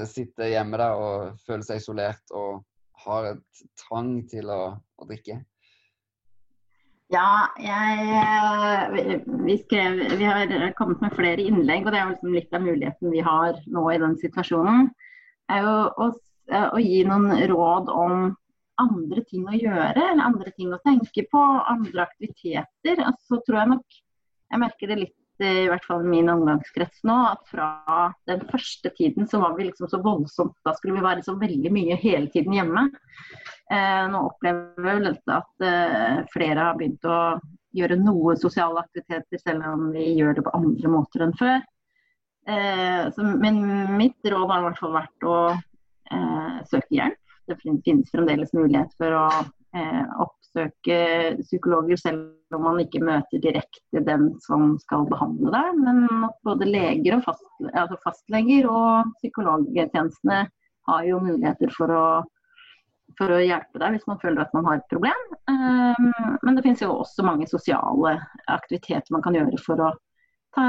sitter 0.07 0.53
hjemme 0.53 0.79
der 0.79 0.95
og 0.95 1.41
føler 1.43 1.65
seg 1.67 1.81
isolert 1.81 2.31
og 2.31 2.63
har 3.03 3.27
et 3.33 3.65
trang 3.81 4.21
til 4.31 4.47
å, 4.55 4.61
å 4.79 5.09
drikke. 5.09 5.41
Ja, 7.15 7.47
jeg, 7.61 9.19
vi, 9.45 9.55
skrev, 9.61 9.99
vi, 10.19 10.25
har 10.27 10.73
kommet 10.75 11.03
med 11.03 11.13
flere 11.15 11.43
innlegg, 11.47 11.85
og 11.85 11.93
det 11.93 11.99
er 12.01 12.09
liksom 12.11 12.33
litt 12.35 12.55
av 12.57 12.63
muligheten 12.65 13.13
vi 13.13 13.21
har 13.23 13.59
nå 13.71 13.83
i 13.93 13.99
den 14.01 14.17
situasjonen. 14.19 14.89
er 15.53 15.61
jo 15.63 15.75
å, 16.03 16.07
å 16.75 16.81
gi 16.81 17.03
noen 17.07 17.45
råd 17.51 17.91
om 17.93 18.25
andre 18.81 19.23
ting 19.29 19.45
å 19.47 19.55
gjøre, 19.55 19.93
eller 19.95 20.25
andre 20.25 20.51
ting 20.57 20.73
å 20.75 20.81
tenke 20.83 21.23
på, 21.31 21.43
andre 21.71 22.03
aktiviteter. 22.03 23.03
Altså, 23.05 23.39
tror 23.45 23.61
jeg 23.61 23.71
nok 23.75 24.01
Jeg 24.53 24.61
merker 24.61 24.91
det 24.91 24.95
litt 24.99 25.15
i 25.43 25.67
hvert 25.67 25.83
fall 25.87 26.05
min 26.07 26.29
omgangskrets 26.31 27.03
nå, 27.07 27.15
at 27.33 27.41
fra 27.51 27.67
den 28.29 28.43
første 28.49 28.91
tiden 28.95 29.27
så 29.27 29.41
var 29.41 29.57
vi 29.57 29.67
liksom 29.67 29.89
så 29.91 29.99
voldsomt 30.03 30.55
Da 30.65 30.73
skulle 30.77 30.95
vi 30.95 31.03
være 31.05 31.25
så 31.25 31.35
veldig 31.39 31.71
mye 31.73 31.97
hele 31.99 32.29
tiden 32.31 32.55
hjemme. 32.55 32.87
Eh, 33.71 34.03
nå 34.11 34.21
opplever 34.29 35.01
vi 35.01 35.13
at 35.35 35.67
eh, 35.67 36.23
flere 36.33 36.69
har 36.69 36.79
begynt 36.79 37.07
å 37.09 37.19
gjøre 37.75 37.97
noe 37.99 38.35
sosiale 38.39 38.83
aktiviteter, 38.85 39.41
selv 39.41 39.65
om 39.67 39.89
vi 39.95 40.13
gjør 40.15 40.37
det 40.37 40.45
på 40.45 40.55
andre 40.55 40.91
måter 40.91 41.25
enn 41.25 41.35
før. 41.39 41.59
Eh, 42.47 43.03
så, 43.11 43.25
men 43.41 43.61
mitt 43.97 44.31
råd 44.31 44.51
har 44.51 44.61
i 44.61 44.67
hvert 44.69 44.81
fall 44.81 44.95
vært 44.95 45.27
å 45.27 45.37
eh, 45.51 46.57
søke 46.69 46.99
hjelp. 47.01 47.21
Det 47.45 47.59
finnes 47.61 48.09
fremdeles 48.13 48.53
mulighet 48.57 48.93
for 48.97 49.13
å 49.13 49.25
oppsøke 50.23 50.97
psykologer, 51.41 51.99
selv 51.99 52.55
om 52.55 52.63
man 52.63 52.79
ikke 52.83 53.03
møter 53.03 53.41
direkte 53.43 54.03
den 54.05 54.29
som 54.45 54.75
skal 54.83 55.07
behandle 55.09 55.51
deg. 55.53 55.81
Men 55.81 56.05
at 56.29 56.37
både 56.47 56.69
leger 56.69 57.17
og 57.17 57.25
fast, 57.27 57.43
altså 57.73 57.99
fastleger 58.03 58.69
og 58.71 59.11
psykologtjenestene 59.19 60.45
har 60.89 61.09
jo 61.09 61.19
muligheter 61.23 61.73
for 61.75 61.91
å, 61.91 62.05
for 63.19 63.35
å 63.35 63.41
hjelpe 63.41 63.81
deg 63.81 63.95
hvis 63.97 64.07
man 64.09 64.21
føler 64.21 64.45
at 64.45 64.55
man 64.55 64.67
har 64.69 64.79
et 64.79 64.89
problem. 64.93 65.27
Um, 65.49 66.11
men 66.45 66.57
det 66.57 66.65
finnes 66.65 66.83
jo 66.85 66.93
også 67.01 67.25
mange 67.25 67.49
sosiale 67.51 68.17
aktiviteter 68.51 69.15
man 69.15 69.25
kan 69.25 69.37
gjøre 69.37 69.61
for 69.65 69.81
å 69.81 69.93
ta 70.55 70.67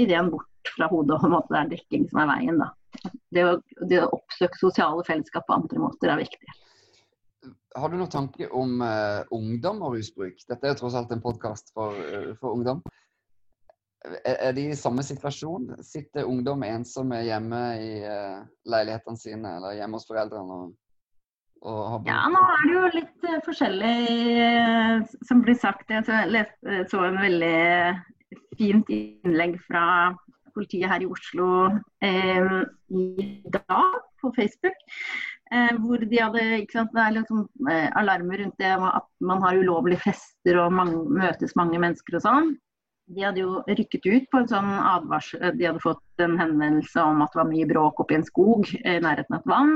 ideen 0.00 0.30
bort 0.32 0.48
fra 0.76 0.88
hodet 0.88 1.20
om 1.26 1.34
at 1.36 1.50
det 1.50 1.58
er 1.60 1.72
drikking 1.74 2.06
som 2.08 2.22
er 2.22 2.30
veien. 2.30 2.62
Da. 2.62 2.70
Det 3.34 3.44
å, 3.44 3.56
det 3.90 4.00
å 4.00 4.12
oppsøke 4.16 4.60
sosiale 4.60 5.04
fellesskap 5.06 5.44
på 5.48 5.58
andre 5.58 5.82
måter 5.82 6.12
er 6.12 6.22
viktig. 6.22 6.54
Har 7.76 7.90
du 7.90 7.96
noen 7.98 8.12
tanke 8.12 8.48
om 8.54 8.78
uh, 8.82 9.24
ungdom 9.34 9.82
og 9.84 9.96
rusbruk? 9.96 10.38
Dette 10.48 10.70
er 10.70 10.78
tross 10.78 10.96
alt 10.98 11.12
en 11.14 11.22
podkast 11.24 11.72
for, 11.74 11.96
uh, 11.96 12.30
for, 12.40 12.54
ungdom. 12.54 12.82
Er, 14.04 14.36
er, 14.36 14.52
de 14.56 14.68
i 14.70 14.78
samme 14.78 15.02
situasjon? 15.06 15.72
Sitter 15.84 16.28
ungdom 16.28 16.64
ensomme 16.66 17.22
hjemme 17.24 17.62
i 17.80 17.92
uh, 18.04 18.40
leilighetene 18.68 19.20
sine 19.20 19.56
eller 19.58 19.78
hjemme 19.78 20.00
hos 20.00 20.08
foreldrene? 20.10 20.62
Og, 21.64 22.02
ja, 22.04 22.18
nå 22.28 22.40
er 22.52 22.64
det 22.68 22.72
jo 22.74 22.88
litt 22.92 23.26
forskjellig 23.46 23.92
som 25.24 25.38
blir 25.46 25.56
sagt. 25.56 25.88
Jeg 25.88 26.04
så 26.90 27.00
en 27.06 27.16
veldig 27.16 27.54
fint 28.58 28.90
innlegg 28.92 29.56
fra 29.64 29.84
politiet 30.54 30.90
her 30.90 31.02
i 31.02 31.10
Oslo 31.10 31.48
eh, 32.04 32.58
i 32.94 33.42
dag 33.52 34.00
på 34.20 34.32
Facebook. 34.36 34.84
Eh, 35.54 35.74
hvor 35.78 36.02
de 36.02 36.18
hadde 36.18 36.44
sant, 36.72 36.90
Det 36.94 37.02
er 37.02 37.16
liksom 37.18 37.44
eh, 37.70 37.90
alarmer 38.00 38.40
rundt 38.42 38.58
det 38.58 38.72
at 38.74 39.08
man 39.20 39.42
har 39.44 39.58
ulovlige 39.60 40.02
fester 40.02 40.58
og 40.58 40.72
mange, 40.74 40.98
møtes 41.06 41.54
mange 41.56 41.78
mennesker 41.78 42.18
og 42.18 42.24
sånn. 42.24 42.50
De 43.14 43.22
hadde 43.22 43.42
jo 43.44 43.60
rykket 43.68 44.06
ut 44.08 44.26
på 44.32 44.40
en 44.40 44.48
sånn 44.48 44.70
advarsel 44.80 45.52
De 45.58 45.66
hadde 45.68 45.82
fått 45.84 46.24
en 46.24 46.38
henvendelse 46.40 47.02
om 47.04 47.20
at 47.22 47.34
det 47.34 47.42
var 47.42 47.50
mye 47.50 47.68
bråk 47.68 48.00
oppi 48.00 48.16
en 48.16 48.26
skog 48.26 48.70
i 48.80 48.96
nærheten 49.04 49.36
av 49.36 49.42
et 49.42 49.50
vann. 49.52 49.74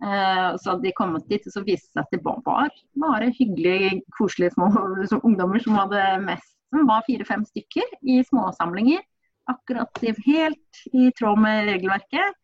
Eh, 0.00 0.48
så 0.58 0.72
hadde 0.72 0.88
de 0.88 0.96
kommet 0.98 1.28
dit, 1.30 1.46
og 1.46 1.54
så 1.54 1.64
viste 1.64 1.92
det 1.94 2.00
seg 2.00 2.04
at 2.04 2.16
det 2.16 2.22
var 2.26 2.72
bare 3.04 3.32
hyggelige, 3.38 4.00
koselige 4.18 4.56
små 4.56 4.72
ungdommer 5.28 5.62
som 5.62 5.78
hadde 5.78 6.04
mest 6.26 6.56
som 6.70 6.86
var 6.86 7.02
fire-fem 7.06 7.42
stykker 7.48 7.96
i 8.06 8.20
småsamlinger 8.28 9.02
akkurat 9.50 10.02
helt 10.26 10.82
i 10.92 11.10
tråd 11.18 11.40
med 11.42 11.64
regelverket. 11.66 12.36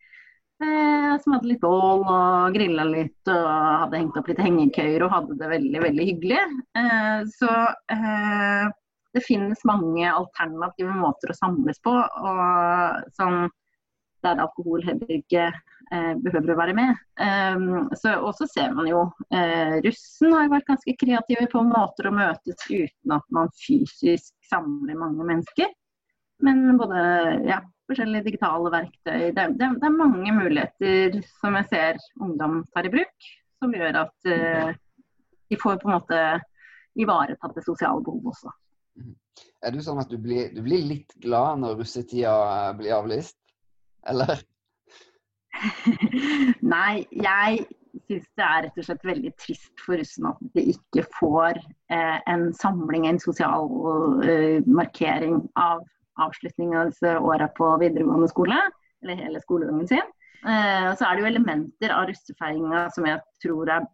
Eh, 0.63 1.21
som 1.21 1.33
hadde 1.35 1.51
litt 1.51 1.61
bål 1.61 2.01
og 2.01 2.55
grilla 2.55 2.81
litt 2.87 3.29
og 3.29 3.45
hadde 3.83 3.99
hengt 3.99 4.15
opp 4.17 4.29
litt 4.31 4.41
hengekøyer 4.41 5.03
og 5.05 5.13
hadde 5.13 5.37
det 5.37 5.51
veldig, 5.51 5.81
veldig 5.83 6.07
hyggelig. 6.09 6.39
Eh, 6.81 7.19
så 7.29 7.51
eh, 7.93 8.65
det 9.13 9.23
finnes 9.25 9.61
mange 9.69 10.09
alternative 10.09 10.97
måter 10.97 11.33
å 11.33 11.37
samles 11.37 11.77
på, 11.85 11.93
og 11.93 13.13
som 13.13 13.45
der 14.25 14.41
alkohol 14.41 14.81
heller 14.81 15.13
ikke 15.13 15.45
eh, 15.45 16.13
behøver 16.25 16.55
å 16.55 16.57
være 16.57 16.73
med. 16.77 17.05
Og 17.21 18.31
så 18.37 18.47
ser 18.49 18.73
man 18.73 18.89
jo 18.89 19.03
Russen 19.85 20.33
har 20.33 20.47
jo 20.47 20.53
vært 20.55 20.69
ganske 20.69 20.95
kreative 20.99 21.45
på 21.53 21.61
måter 21.69 22.09
å 22.09 22.15
møtes 22.17 22.65
uten 22.65 23.13
at 23.13 23.25
man 23.33 23.53
fysisk 23.61 24.33
samler 24.49 24.97
mange 24.97 25.25
mennesker. 25.29 25.69
Men 26.45 26.77
både 26.77 26.99
ja, 27.47 27.61
forskjellige 27.89 28.27
digitale 28.27 28.71
verktøy. 28.73 29.31
Det, 29.35 29.45
det, 29.57 29.69
det, 29.79 29.87
er 29.87 29.95
mange 29.95 30.33
muligheter 30.35 31.17
som 31.39 31.57
jeg 31.59 31.69
ser 31.71 32.01
ungdom 32.21 32.59
tar 32.75 32.87
i 32.87 32.93
bruk, 32.93 33.29
som 33.61 33.73
gjør 33.73 34.03
at 34.03 34.29
uh, 34.29 34.75
de 35.49 35.59
får 35.61 35.79
på 35.81 35.89
en 35.89 35.95
måte 35.97 36.21
ivaretatt 36.97 37.55
det 37.55 37.65
sosiale 37.65 38.03
behovet 38.03 38.35
også. 38.35 38.53
Mhm. 38.99 39.15
Er 39.65 39.73
du 39.73 39.81
sånn 39.85 40.01
at 40.01 40.09
du 40.09 40.17
blir, 40.21 40.49
du 40.53 40.63
blir 40.65 40.81
litt 40.85 41.13
glad 41.21 41.61
når 41.61 41.79
russetida 41.79 42.73
blir 42.77 42.95
avlyst, 42.97 43.37
eller? 44.09 44.39
Nei, 46.75 47.05
jeg 47.13 47.65
syns 48.05 48.25
det 48.37 48.45
er 48.45 48.63
rett 48.65 48.77
og 48.77 48.87
slett 48.87 49.05
veldig 49.09 49.31
trist 49.41 49.83
for 49.83 49.97
russen 49.97 50.27
at 50.29 50.41
de 50.53 50.63
ikke 50.73 51.05
får 51.17 51.57
eh, 51.93 52.17
en 52.29 52.47
samling, 52.57 53.07
en 53.09 53.21
sosial 53.21 53.69
eh, 54.25 54.59
markering 54.65 55.39
av 55.57 55.85
avslutning 56.23 56.75
av 56.77 56.91
disse 56.91 57.17
åra 57.19 57.49
på 57.57 57.69
videregående 57.81 58.29
skole, 58.31 58.57
eller 59.03 59.21
hele 59.21 59.41
skolegangen 59.43 59.87
sin. 59.89 60.09
Eh, 60.45 60.89
så 60.95 61.05
er 61.05 61.15
det 61.15 61.23
jo 61.23 61.29
elementer 61.31 61.93
av 61.93 62.09
russefeiringa 62.09 62.87
som 62.93 63.07
jeg 63.09 63.21
tror 63.43 63.71
er, 63.73 63.87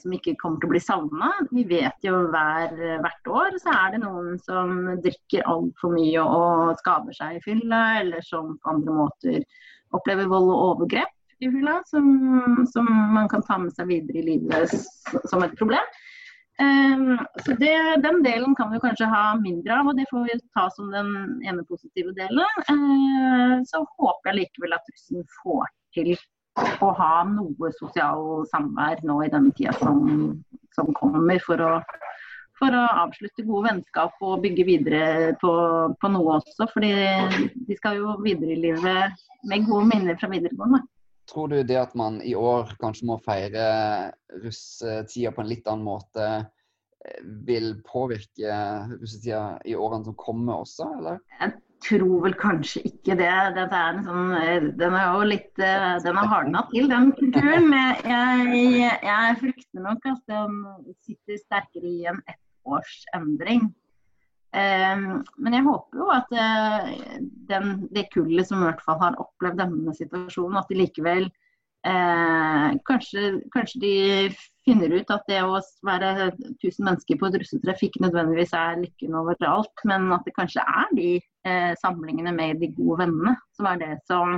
som 0.00 0.14
ikke 0.14 0.36
kommer 0.40 0.60
til 0.60 0.70
å 0.70 0.72
bli 0.72 0.82
savna. 0.82 1.32
Vi 1.50 1.64
vet 1.68 2.06
jo 2.06 2.20
hver, 2.32 2.76
hvert 3.02 3.30
år 3.30 3.58
så 3.62 3.74
er 3.74 3.94
det 3.94 4.02
noen 4.04 4.38
som 4.42 4.76
drikker 5.02 5.48
altfor 5.50 5.96
mye 5.96 6.22
og 6.22 6.76
skader 6.80 7.16
seg 7.18 7.38
i 7.38 7.42
fylla, 7.44 7.82
eller 8.02 8.24
som 8.26 8.56
på 8.62 8.76
andre 8.76 8.96
måter 9.00 9.42
opplever 9.92 10.30
vold 10.30 10.48
og 10.52 10.62
overgrep 10.70 11.42
i 11.42 11.50
fylla, 11.50 11.80
som, 11.90 12.06
som 12.70 12.86
man 12.86 13.28
kan 13.28 13.42
ta 13.46 13.58
med 13.58 13.74
seg 13.74 13.90
videre 13.90 14.22
i 14.22 14.26
livet 14.32 14.76
som 15.28 15.42
et 15.42 15.56
problem. 15.58 15.92
Um, 16.60 17.18
så 17.44 17.54
det, 17.56 18.02
Den 18.02 18.22
delen 18.22 18.54
kan 18.54 18.72
vi 18.72 18.80
kanskje 18.80 19.08
ha 19.08 19.22
mindre 19.40 19.78
av, 19.78 19.88
og 19.88 19.96
det 19.96 20.04
får 20.10 20.26
vi 20.28 20.36
ta 20.52 20.68
som 20.74 20.90
den 20.92 21.08
ene 21.48 21.64
positive 21.64 22.12
delen. 22.18 22.44
Uh, 22.68 23.62
så 23.68 23.82
håper 23.96 24.30
jeg 24.30 24.42
likevel 24.42 24.76
at 24.76 24.92
russen 24.92 25.24
får 25.40 25.70
til 25.96 26.14
å 26.84 26.92
ha 26.98 27.12
noe 27.28 27.72
sosial 27.78 28.44
samvær 28.50 29.00
nå 29.08 29.22
i 29.24 29.30
denne 29.32 29.54
tida 29.56 29.72
som, 29.80 30.02
som 30.76 30.92
kommer, 30.98 31.40
for 31.46 31.60
å, 31.64 31.70
for 32.60 32.76
å, 32.76 32.84
avslutte 33.06 33.46
gode 33.48 33.70
vennskap 33.70 34.20
og 34.20 34.42
bygge 34.44 34.66
videre 34.68 35.04
på, 35.40 35.52
på 35.96 36.12
noe 36.12 36.38
også. 36.40 36.68
fordi 36.74 36.92
de 37.68 37.78
skal 37.80 38.02
jo 38.02 38.18
videre 38.24 38.52
i 38.52 38.62
livet 38.68 39.24
med 39.48 39.68
gode 39.70 39.88
minner 39.94 40.20
fra 40.20 40.28
videregående. 40.32 40.84
Tror 41.30 41.48
du 41.52 41.62
det 41.62 41.78
at 41.78 41.94
man 41.98 42.20
i 42.24 42.34
år 42.34 42.74
kanskje 42.80 43.08
må 43.08 43.18
feire 43.22 43.66
russetida 44.42 45.32
på 45.34 45.44
en 45.44 45.50
litt 45.50 45.68
annen 45.70 45.86
måte, 45.86 46.30
eh, 47.04 47.20
vil 47.46 47.76
påvirke 47.86 48.56
russetida 48.96 49.60
i 49.68 49.76
årene 49.78 50.10
som 50.10 50.18
kommer 50.18 50.64
også, 50.64 50.88
eller? 50.98 51.20
Jeg 51.38 51.54
tror 51.82 52.24
vel 52.26 52.34
kanskje 52.38 52.82
ikke 52.90 53.16
det. 53.18 53.28
Er 53.28 54.00
sånn, 54.06 54.34
eh, 54.38 54.68
den 54.78 54.96
er 54.98 55.06
jo 55.16 55.28
litt 55.30 55.62
eh, 55.62 55.98
Den 56.04 56.18
har 56.20 56.30
hardna 56.30 56.64
til, 56.72 56.88
den 56.90 57.12
kulturen. 57.18 57.70
Jeg, 58.06 58.90
jeg, 59.06 59.38
frykter 59.42 59.86
nok 59.86 60.10
at 60.14 60.22
den 60.30 60.58
sitter 61.06 61.40
sterkere 61.46 61.90
i 61.90 62.10
en 62.10 62.20
ettårsendring. 62.34 63.70
Ehm, 64.52 65.22
men 65.40 65.54
jeg 65.56 65.64
håper 65.64 66.00
jo 66.02 66.08
at 66.12 66.34
eh, 66.36 66.90
den, 67.48 67.86
det 67.94 68.10
kullet 68.12 68.48
som 68.48 68.60
i 68.60 68.66
hvert 68.68 68.82
fall 68.84 68.98
har 69.00 69.16
opplevd 69.22 69.62
denne 69.62 69.94
situasjonen, 69.96 70.58
at 70.60 70.68
de 70.68 70.76
likevel 70.76 71.28
eh, 71.88 72.68
kanskje, 72.88 73.30
kanskje, 73.54 73.80
de 73.80 73.94
finner 74.66 74.92
ut 74.92 75.10
at 75.10 75.24
det 75.26 75.40
å 75.42 75.56
være 75.88 76.28
1000 76.28 76.84
mennesker 76.84 77.18
på 77.18 77.30
et 77.30 77.40
russetreff 77.40 77.80
ikke 77.82 78.04
nødvendigvis 78.04 78.52
er 78.54 78.78
lykken 78.84 79.16
overalt, 79.18 79.86
men 79.88 80.12
at 80.14 80.28
det 80.28 80.36
kanskje 80.36 80.62
er 80.62 80.96
de 81.00 81.10
eh, 81.18 81.72
samlingene 81.80 82.36
med 82.36 82.60
de 82.60 82.70
gode 82.76 83.06
vennene 83.06 83.36
som 83.56 83.72
er 83.72 83.80
det 83.80 83.92
som 84.04 84.36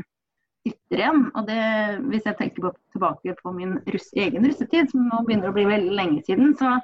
sitter 0.64 1.02
igjen. 1.02 1.24
Og 1.34 1.50
det, 1.50 1.62
hvis 2.08 2.30
jeg 2.30 2.38
tenker 2.38 2.68
på, 2.68 2.76
tilbake 2.94 3.34
på 3.42 3.52
min 3.58 3.80
russ, 3.90 4.12
egen 4.14 4.46
russetid, 4.46 4.94
som 4.94 5.10
nå 5.10 5.24
begynner 5.26 5.50
å 5.50 5.56
bli 5.58 5.66
veldig 5.68 5.98
lenge 5.98 6.22
siden, 6.24 6.54
så 6.60 6.78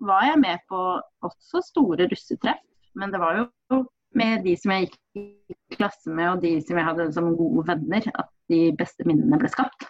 var 0.00 0.26
jeg 0.26 0.40
med 0.40 0.60
på 0.68 0.80
også 1.26 1.62
store 1.64 2.08
russetreff. 2.10 2.62
Men 2.98 3.12
det 3.12 3.20
var 3.22 3.38
jo 3.38 3.84
med 4.18 4.42
de 4.44 4.56
som 4.58 4.72
jeg 4.74 4.88
gikk 4.88 5.20
i 5.22 5.76
klasse 5.76 6.10
med 6.10 6.32
og 6.32 6.44
de 6.44 6.56
som 6.64 6.78
jeg 6.80 6.88
hadde 6.88 7.10
som 7.14 7.30
gode 7.38 7.66
venner, 7.68 8.08
at 8.18 8.30
de 8.50 8.62
beste 8.78 9.06
minnene 9.06 9.38
ble 9.38 9.50
skapt. 9.52 9.86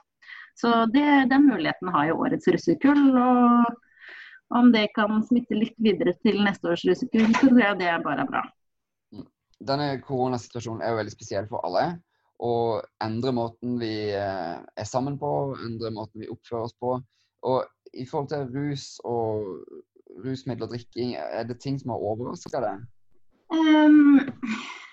Så 0.61 0.85
det, 0.93 1.07
den 1.31 1.47
muligheten 1.49 1.88
har 1.95 2.11
jo 2.11 2.19
årets 2.21 2.49
russekull. 2.52 3.00
Og 3.17 4.59
om 4.61 4.73
det 4.75 4.90
kan 4.97 5.23
smitte 5.25 5.57
litt 5.57 5.76
videre 5.81 6.12
til 6.21 6.43
neste 6.45 6.73
års 6.73 6.85
russekull, 6.88 7.31
så 7.33 7.47
tror 7.47 7.62
jeg 7.62 7.81
det 7.81 7.97
bare 8.05 8.26
er 8.26 8.31
bra. 8.31 8.45
Mm. 9.14 9.26
Denne 9.71 9.90
koronasituasjonen 10.05 10.85
er 10.85 10.93
jo 10.93 11.00
veldig 11.00 11.17
spesiell 11.17 11.49
for 11.49 11.64
alle. 11.64 11.87
Og 12.45 12.81
endre 13.05 13.33
måten 13.37 13.76
vi 13.81 14.11
eh, 14.17 14.57
er 14.61 14.88
sammen 14.88 15.19
på, 15.21 15.31
endre 15.64 15.93
måten 15.97 16.25
vi 16.25 16.29
oppfører 16.33 16.69
oss 16.69 16.76
på. 16.81 16.97
Og 17.49 17.97
i 17.97 18.05
forhold 18.09 18.29
til 18.33 18.49
rus 18.52 18.99
og 19.09 19.49
rusmidler 20.25 20.67
og 20.67 20.75
drikking, 20.75 21.14
er 21.17 21.47
det 21.49 21.61
ting 21.62 21.79
som 21.81 21.95
har 21.95 22.05
overraska 22.12 22.62
deg? 22.64 22.83
Um, 23.50 24.21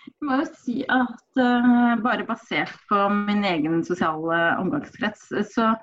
jeg 0.08 0.26
må 0.26 0.40
jo 0.42 0.48
si 0.58 0.80
at 0.90 1.42
uh, 1.42 1.94
bare 2.02 2.26
basert 2.28 2.74
på 2.90 3.04
min 3.14 3.46
egen 3.46 3.84
sosiale 3.86 4.40
omgangskrets, 4.62 5.28
så, 5.52 5.74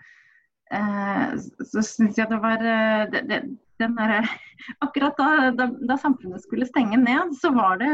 uh, 0.75 1.29
så 1.71 1.85
syns 1.87 2.19
jeg 2.19 2.31
det 2.33 2.41
var 2.43 2.64
uh, 2.64 3.05
det, 3.12 3.23
det, 3.31 3.43
der, 3.79 4.17
Akkurat 4.87 5.19
da, 5.19 5.50
da, 5.55 5.69
da, 5.83 5.99
samfunnet 6.00 6.43
skulle 6.43 6.67
stenge 6.67 6.99
ned, 7.00 7.35
så 7.41 7.50
var 7.55 7.79
det 7.83 7.91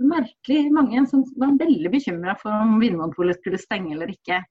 merkelig 0.00 0.68
mange 0.74 1.04
som 1.10 1.24
var 1.40 1.56
veldig 1.60 1.90
bekymra 1.92 2.36
for 2.40 2.54
om 2.54 2.78
Vinmonopolet 2.82 3.40
skulle 3.40 3.60
stenge 3.60 3.96
eller 3.96 4.12
ikke. 4.12 4.42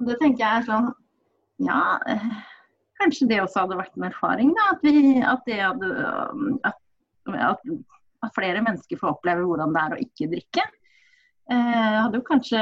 Og 0.00 0.08
det 0.08 0.20
tenker 0.22 0.46
jeg 0.46 0.62
er 0.62 0.68
sånn 0.70 0.90
Ja 1.60 1.82
kanskje 3.00 3.28
det 3.30 3.40
også 3.42 3.64
hadde 3.64 3.78
vært 3.80 3.96
en 3.98 4.08
erfaring. 4.10 4.52
Da, 4.56 4.66
at, 4.74 4.84
vi, 4.84 5.14
at, 5.20 5.48
hadde, 5.60 5.88
at, 6.68 6.78
at, 7.36 7.72
at, 8.20 8.36
flere 8.36 8.62
mennesker 8.64 9.00
får 9.00 9.16
oppleve 9.16 9.46
hvordan 9.48 9.74
det 9.74 9.82
er 9.82 9.96
å 9.96 10.04
ikke 10.04 10.30
drikke. 10.34 10.66
Eh, 11.50 11.96
hadde 11.96 12.20
jo 12.20 12.26
kanskje 12.28 12.60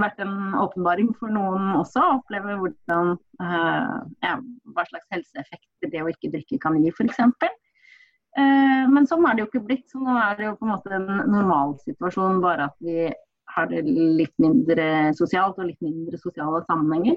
vært 0.00 0.18
en 0.24 0.56
åpenbaring 0.58 1.12
for 1.18 1.30
noen 1.30 1.76
også 1.78 2.02
å 2.02 2.16
oppleve 2.16 2.56
hvordan, 2.58 3.12
eh, 3.44 3.94
ja, 4.24 4.34
hva 4.74 4.86
slags 4.88 5.06
helseeffekter 5.14 5.92
det 5.92 6.02
å 6.02 6.10
ikke 6.10 6.32
drikke 6.32 6.58
kan 6.64 6.80
gi, 6.82 6.90
f.eks. 6.90 7.22
Eh, 7.38 8.84
men 8.90 9.06
sånn 9.06 9.28
er 9.28 9.36
det 9.36 9.44
jo 9.44 9.50
ikke 9.52 9.64
blitt. 9.68 9.86
Så 9.92 10.02
nå 10.02 10.16
er 10.18 10.34
det 10.40 10.48
jo 10.48 10.56
på 10.58 10.66
en 10.66 10.74
måte 10.74 10.94
en 10.96 11.06
normalsituasjon, 11.30 12.42
bare 12.42 12.66
at 12.72 12.82
vi 12.82 13.06
har 13.54 13.70
det 13.70 13.84
litt 13.86 14.34
mindre 14.42 15.14
sosialt 15.16 15.58
og 15.62 15.70
litt 15.70 15.80
mindre 15.84 16.18
sosiale 16.20 16.64
sammenhenger. 16.66 17.16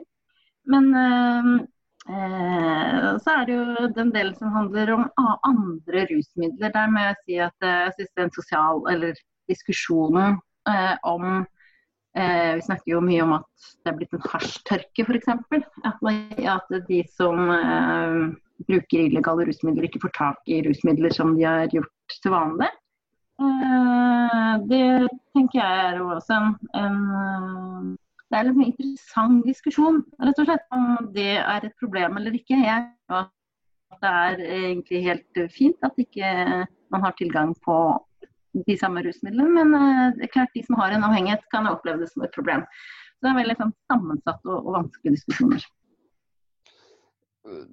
Men 0.70 0.94
eh, 2.10 3.08
så 3.24 3.36
er 3.36 3.48
det 3.48 3.55
jo 3.55 3.88
den 3.96 4.12
delen 4.15 4.36
som 4.36 4.53
handler 4.55 4.93
om 4.96 5.08
andre 5.17 6.05
rusmidler. 6.12 6.74
Der 6.74 6.91
må 6.91 7.05
jeg 7.05 7.17
si 7.25 7.39
at 7.48 7.67
eh, 7.67 7.81
jeg 7.88 7.96
syns 7.98 8.13
den 8.20 8.36
sosial, 8.36 8.84
eller 8.91 9.17
diskusjonen 9.51 10.39
eh, 10.70 10.96
om 11.03 11.46
eh, 12.17 12.53
Vi 12.58 12.67
snakker 12.67 12.96
jo 12.96 13.01
mye 13.05 13.24
om 13.25 13.36
at 13.39 13.72
det 13.84 13.91
er 13.91 13.98
blitt 14.00 14.15
en 14.17 14.29
hasjtørke, 14.34 15.05
f.eks. 15.08 15.34
At, 15.86 16.05
at 16.58 16.77
de 16.88 17.01
som 17.15 17.50
eh, 17.55 18.22
bruker 18.67 19.08
illegale 19.08 19.48
rusmidler, 19.50 19.88
ikke 19.88 20.03
får 20.05 20.15
tak 20.17 20.51
i 20.51 20.62
rusmidler 20.65 21.13
som 21.15 21.36
de 21.38 21.48
har 21.48 21.67
gjort 21.74 22.17
til 22.22 22.34
vanlig. 22.34 22.70
Eh, 23.41 24.53
det 24.70 24.86
tenker 25.34 25.62
jeg 25.62 25.86
er 25.93 26.01
også 26.03 26.38
en, 26.38 26.51
en 26.77 27.98
det 28.31 28.39
er 28.39 28.47
en 28.50 28.63
interessant 28.63 29.43
diskusjon 29.43 30.01
rett 30.23 30.39
og 30.39 30.47
slett, 30.47 30.63
om 30.71 31.11
det 31.15 31.33
er 31.41 31.67
et 31.67 31.75
problem 31.81 32.15
eller 32.19 32.35
ikke. 32.38 32.57
Jeg 32.63 32.88
at 33.11 34.00
det 34.03 34.11
er 34.11 34.45
egentlig 34.55 35.01
helt 35.03 35.41
fint 35.51 35.83
at 35.83 36.00
ikke 36.00 36.29
man 36.91 37.03
har 37.03 37.15
tilgang 37.19 37.51
på 37.65 37.75
de 38.67 38.77
samme 38.79 39.03
rusmidlene. 39.03 39.51
Men 39.51 39.75
eh, 39.75 40.07
det 40.17 40.27
er 40.27 40.33
klart 40.33 40.55
de 40.55 40.63
som 40.65 40.79
har 40.79 40.95
en 40.95 41.05
avhengighet, 41.07 41.43
kan 41.53 41.69
oppleve 41.69 42.03
det 42.03 42.09
som 42.11 42.25
et 42.25 42.33
problem. 42.35 42.65
Så 43.19 43.27
det 43.27 43.31
er 43.31 43.39
veldig 43.41 43.59
sånn, 43.59 43.75
sammensatt 43.91 44.50
og, 44.50 44.57
og, 44.57 44.73
vanskelige 44.79 45.19
diskusjoner. 45.19 45.67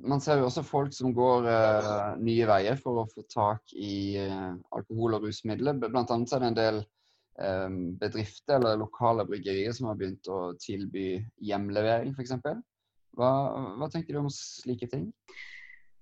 Man 0.08 0.22
ser 0.24 0.40
jo 0.40 0.46
også 0.48 0.64
folk 0.64 0.94
som 0.96 1.12
går 1.12 1.44
uh, 1.44 2.14
nye 2.24 2.46
veier 2.48 2.78
for 2.80 3.02
å 3.02 3.08
få 3.10 3.24
tak 3.28 3.74
i 3.76 4.16
uh, 4.16 4.54
alkohol 4.72 5.18
og 5.18 5.26
rusmidler. 5.28 5.76
Blant 5.82 6.12
annet 6.14 6.32
er 6.32 6.40
det 6.40 6.48
en 6.48 6.56
del 6.56 6.80
bedrifter 8.00 8.56
eller 8.56 8.80
lokale 8.80 9.22
bryggerier 9.28 9.72
som 9.72 9.86
har 9.86 9.98
begynt 9.98 10.26
å 10.26 10.56
tilby 10.58 11.20
hjemlevering 11.46 12.10
f.eks. 12.16 12.32
Hva, 13.18 13.30
hva 13.78 13.88
tenker 13.92 14.14
du 14.14 14.22
om 14.22 14.32
slike 14.32 14.88
ting? 14.90 15.06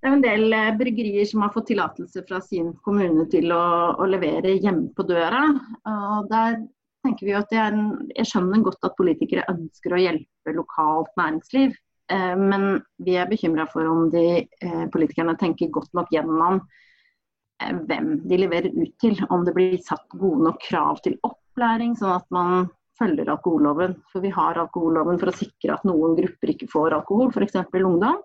Det 0.00 0.08
er 0.08 0.14
en 0.16 0.24
del 0.24 0.52
eh, 0.52 0.72
bryggerier 0.76 1.28
som 1.28 1.42
har 1.44 1.52
fått 1.54 1.70
tillatelse 1.70 2.22
fra 2.28 2.40
sin 2.44 2.72
kommune 2.84 3.26
til 3.32 3.52
å, 3.54 3.66
å 3.96 4.08
levere 4.08 4.54
hjemme 4.56 4.90
på 4.96 5.06
døra. 5.08 5.42
Og 5.88 6.28
der 6.32 6.60
tenker 7.06 7.28
vi 7.28 7.34
at 7.38 7.52
en, 7.56 8.08
Jeg 8.16 8.28
skjønner 8.30 8.64
godt 8.66 8.84
at 8.86 8.96
politikere 8.98 9.46
ønsker 9.52 9.94
å 9.94 10.00
hjelpe 10.02 10.56
lokalt 10.56 11.12
næringsliv. 11.20 11.76
Eh, 12.12 12.34
men 12.38 12.80
vi 13.02 13.16
er 13.18 13.30
bekymra 13.30 13.66
for 13.72 13.88
om 13.90 14.10
de 14.12 14.26
eh, 14.44 14.84
politikerne 14.92 15.36
tenker 15.40 15.72
godt 15.74 15.92
nok 15.96 16.12
gjennom 16.14 16.60
Eh, 16.60 16.95
hvem 17.58 18.08
de 18.28 18.38
leverer 18.40 18.72
ut 18.74 18.94
til. 19.00 19.18
Om 19.30 19.44
det 19.46 19.54
blir 19.56 19.76
satt 19.84 20.06
gode 20.14 20.44
nok 20.48 20.62
krav 20.68 21.02
til 21.04 21.18
opplæring, 21.26 21.96
sånn 21.98 22.16
at 22.18 22.26
man 22.34 22.70
følger 22.98 23.30
alkoholloven. 23.32 23.98
For 24.12 24.24
vi 24.24 24.32
har 24.34 24.60
alkoholloven 24.60 25.20
for 25.20 25.32
å 25.32 25.36
sikre 25.36 25.76
at 25.76 25.84
noen 25.88 26.16
grupper 26.18 26.54
ikke 26.54 26.70
får 26.72 26.96
alkohol, 26.98 27.32
f.eks. 27.32 27.60
ungdom. 27.82 28.22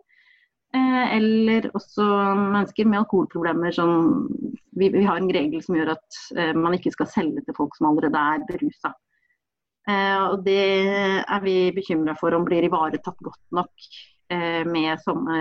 Eh, 0.71 1.05
eller 1.17 1.67
også 1.75 2.05
mennesker 2.39 2.87
med 2.87 3.03
alkoholproblemer. 3.03 3.75
Som 3.75 4.27
vi, 4.71 4.89
vi, 4.89 5.05
har 5.07 5.19
en 5.19 5.31
regel 5.31 5.63
som 5.63 5.79
gjør 5.79 5.95
at 5.97 6.21
eh, 6.37 6.53
man 6.55 6.77
ikke 6.77 6.93
skal 6.95 7.11
selge 7.11 7.43
til 7.45 7.57
folk 7.57 7.75
som 7.77 7.91
allerede 7.91 8.27
er 8.35 8.45
berusa. 8.49 8.95
og 9.91 10.43
det 10.45 10.61
er 11.25 11.39
vi 11.41 11.71
bekymra 11.73 12.13
for 12.19 12.35
om 12.37 12.43
blir 12.45 12.63
ivaretatt 12.67 13.17
godt 13.25 13.41
nok 13.57 13.71
Eh, 14.20 14.20
med 14.31 15.01
sånne 15.03 15.39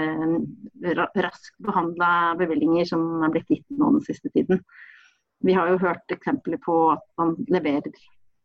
raskt 1.23 1.55
behandla 1.63 2.35
bevilgninger 2.41 2.89
som 2.89 3.23
er 3.23 3.35
blitt 3.35 3.53
gitt 3.53 3.67
nå 3.71 3.93
den 3.95 4.05
siste 4.07 4.33
tiden. 4.35 4.63
Vi 5.47 5.55
har 5.57 5.71
jo 5.71 5.81
hørt 5.81 6.13
eksempler 6.13 6.61
på 6.65 6.77
at 6.93 7.05
man 7.21 7.37
leverer 7.49 7.95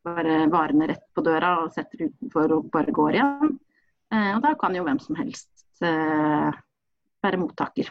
varene 0.06 0.88
rett 0.92 1.06
på 1.16 1.24
døra 1.26 1.56
og 1.64 1.74
setter 1.74 2.06
utenfor 2.06 2.54
og 2.56 2.70
bare 2.74 2.94
går 2.94 3.18
igjen. 3.18 3.56
Eh, 4.14 4.32
og 4.36 4.42
da 4.46 4.54
kan 4.60 4.76
jo 4.78 4.86
hvem 4.86 5.00
som 5.02 5.18
helst 5.18 5.50
eh, 5.84 6.52
være 7.26 7.42
mottaker. 7.42 7.90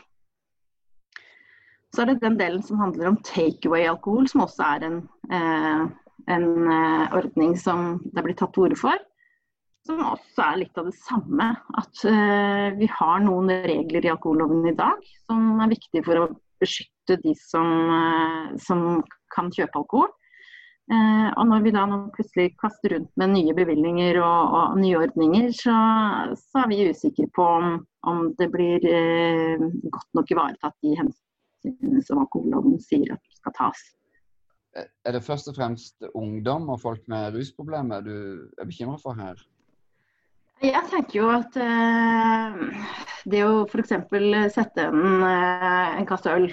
Så 1.95 2.03
er 2.03 2.11
det 2.11 2.23
den 2.23 2.39
delen 2.39 2.63
som 2.63 2.81
handler 2.81 3.11
om 3.11 3.21
takeaway-alkohol, 3.27 4.27
som 4.31 4.43
også 4.43 4.65
er 4.67 4.87
en, 4.89 4.97
en 5.31 6.49
ordning 7.15 7.53
som 7.59 8.01
det 8.09 8.19
er 8.19 8.27
blitt 8.27 8.41
tatt 8.43 8.51
til 8.57 8.65
orde 8.67 8.79
for 8.81 8.99
som 9.85 10.01
også 10.07 10.45
er 10.45 10.61
litt 10.63 10.81
av 10.81 10.89
det 10.89 10.97
samme. 10.97 11.51
At 11.81 12.05
uh, 12.09 12.73
vi 12.79 12.89
har 12.91 13.23
noen 13.25 13.53
regler 13.67 14.07
i 14.07 14.13
alkoholloven 14.13 14.67
i 14.71 14.77
dag 14.77 15.01
som 15.27 15.61
er 15.63 15.73
viktige 15.73 16.05
for 16.07 16.21
å 16.21 16.29
beskytte 16.63 17.19
de 17.23 17.35
som, 17.39 17.73
uh, 17.93 18.53
som 18.61 19.03
kan 19.35 19.51
kjøpe 19.55 19.83
alkohol. 19.83 20.13
Uh, 20.93 21.31
og 21.41 21.49
når 21.49 21.65
vi 21.65 21.73
da 21.73 21.85
plutselig 22.13 22.51
kaster 22.61 22.93
rundt 22.93 23.13
med 23.21 23.33
nye 23.33 23.57
bevilgninger 23.57 24.21
og, 24.21 24.57
og 24.59 24.79
nye 24.81 25.01
ordninger, 25.01 25.51
så, 25.57 25.77
så, 26.41 26.65
er 26.65 26.73
vi 26.73 26.89
usikre 26.93 27.29
på 27.37 27.45
om, 27.59 27.79
om 28.09 28.27
det 28.41 28.51
blir 28.53 28.85
godt 29.89 30.11
nok 30.17 30.33
ivaretatt 30.33 30.77
de 30.85 30.97
hensynene 31.01 32.05
som 32.05 32.21
alkoholloven 32.25 32.77
sier 32.85 33.17
at 33.17 33.39
skal 33.41 33.57
tas. 33.57 33.85
Er 34.75 35.15
det 35.15 35.23
først 35.23 35.49
og 35.49 35.57
fremst 35.57 36.05
ungdom 36.19 36.67
og 36.75 36.81
folk 36.83 37.05
med 37.09 37.37
rusproblemer 37.37 38.03
du 38.05 38.17
er 38.59 38.67
bekymra 38.67 38.99
for 39.01 39.17
her? 39.17 39.39
Jeg 40.63 40.87
tenker 40.91 41.19
jo 41.19 41.31
at 41.35 41.57
eh, 41.61 42.85
det 43.29 43.41
å 43.45 43.65
f.eks. 43.67 43.95
sette 44.55 44.85
en, 44.87 45.25
uh, 45.25 45.97
en 45.99 46.07
kasse 46.09 46.31
øl 46.31 46.47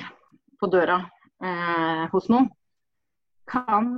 på 0.61 0.69
døra 0.69 0.97
eh, 1.43 2.03
hos 2.11 2.27
noen, 2.29 2.49
kan 3.49 3.95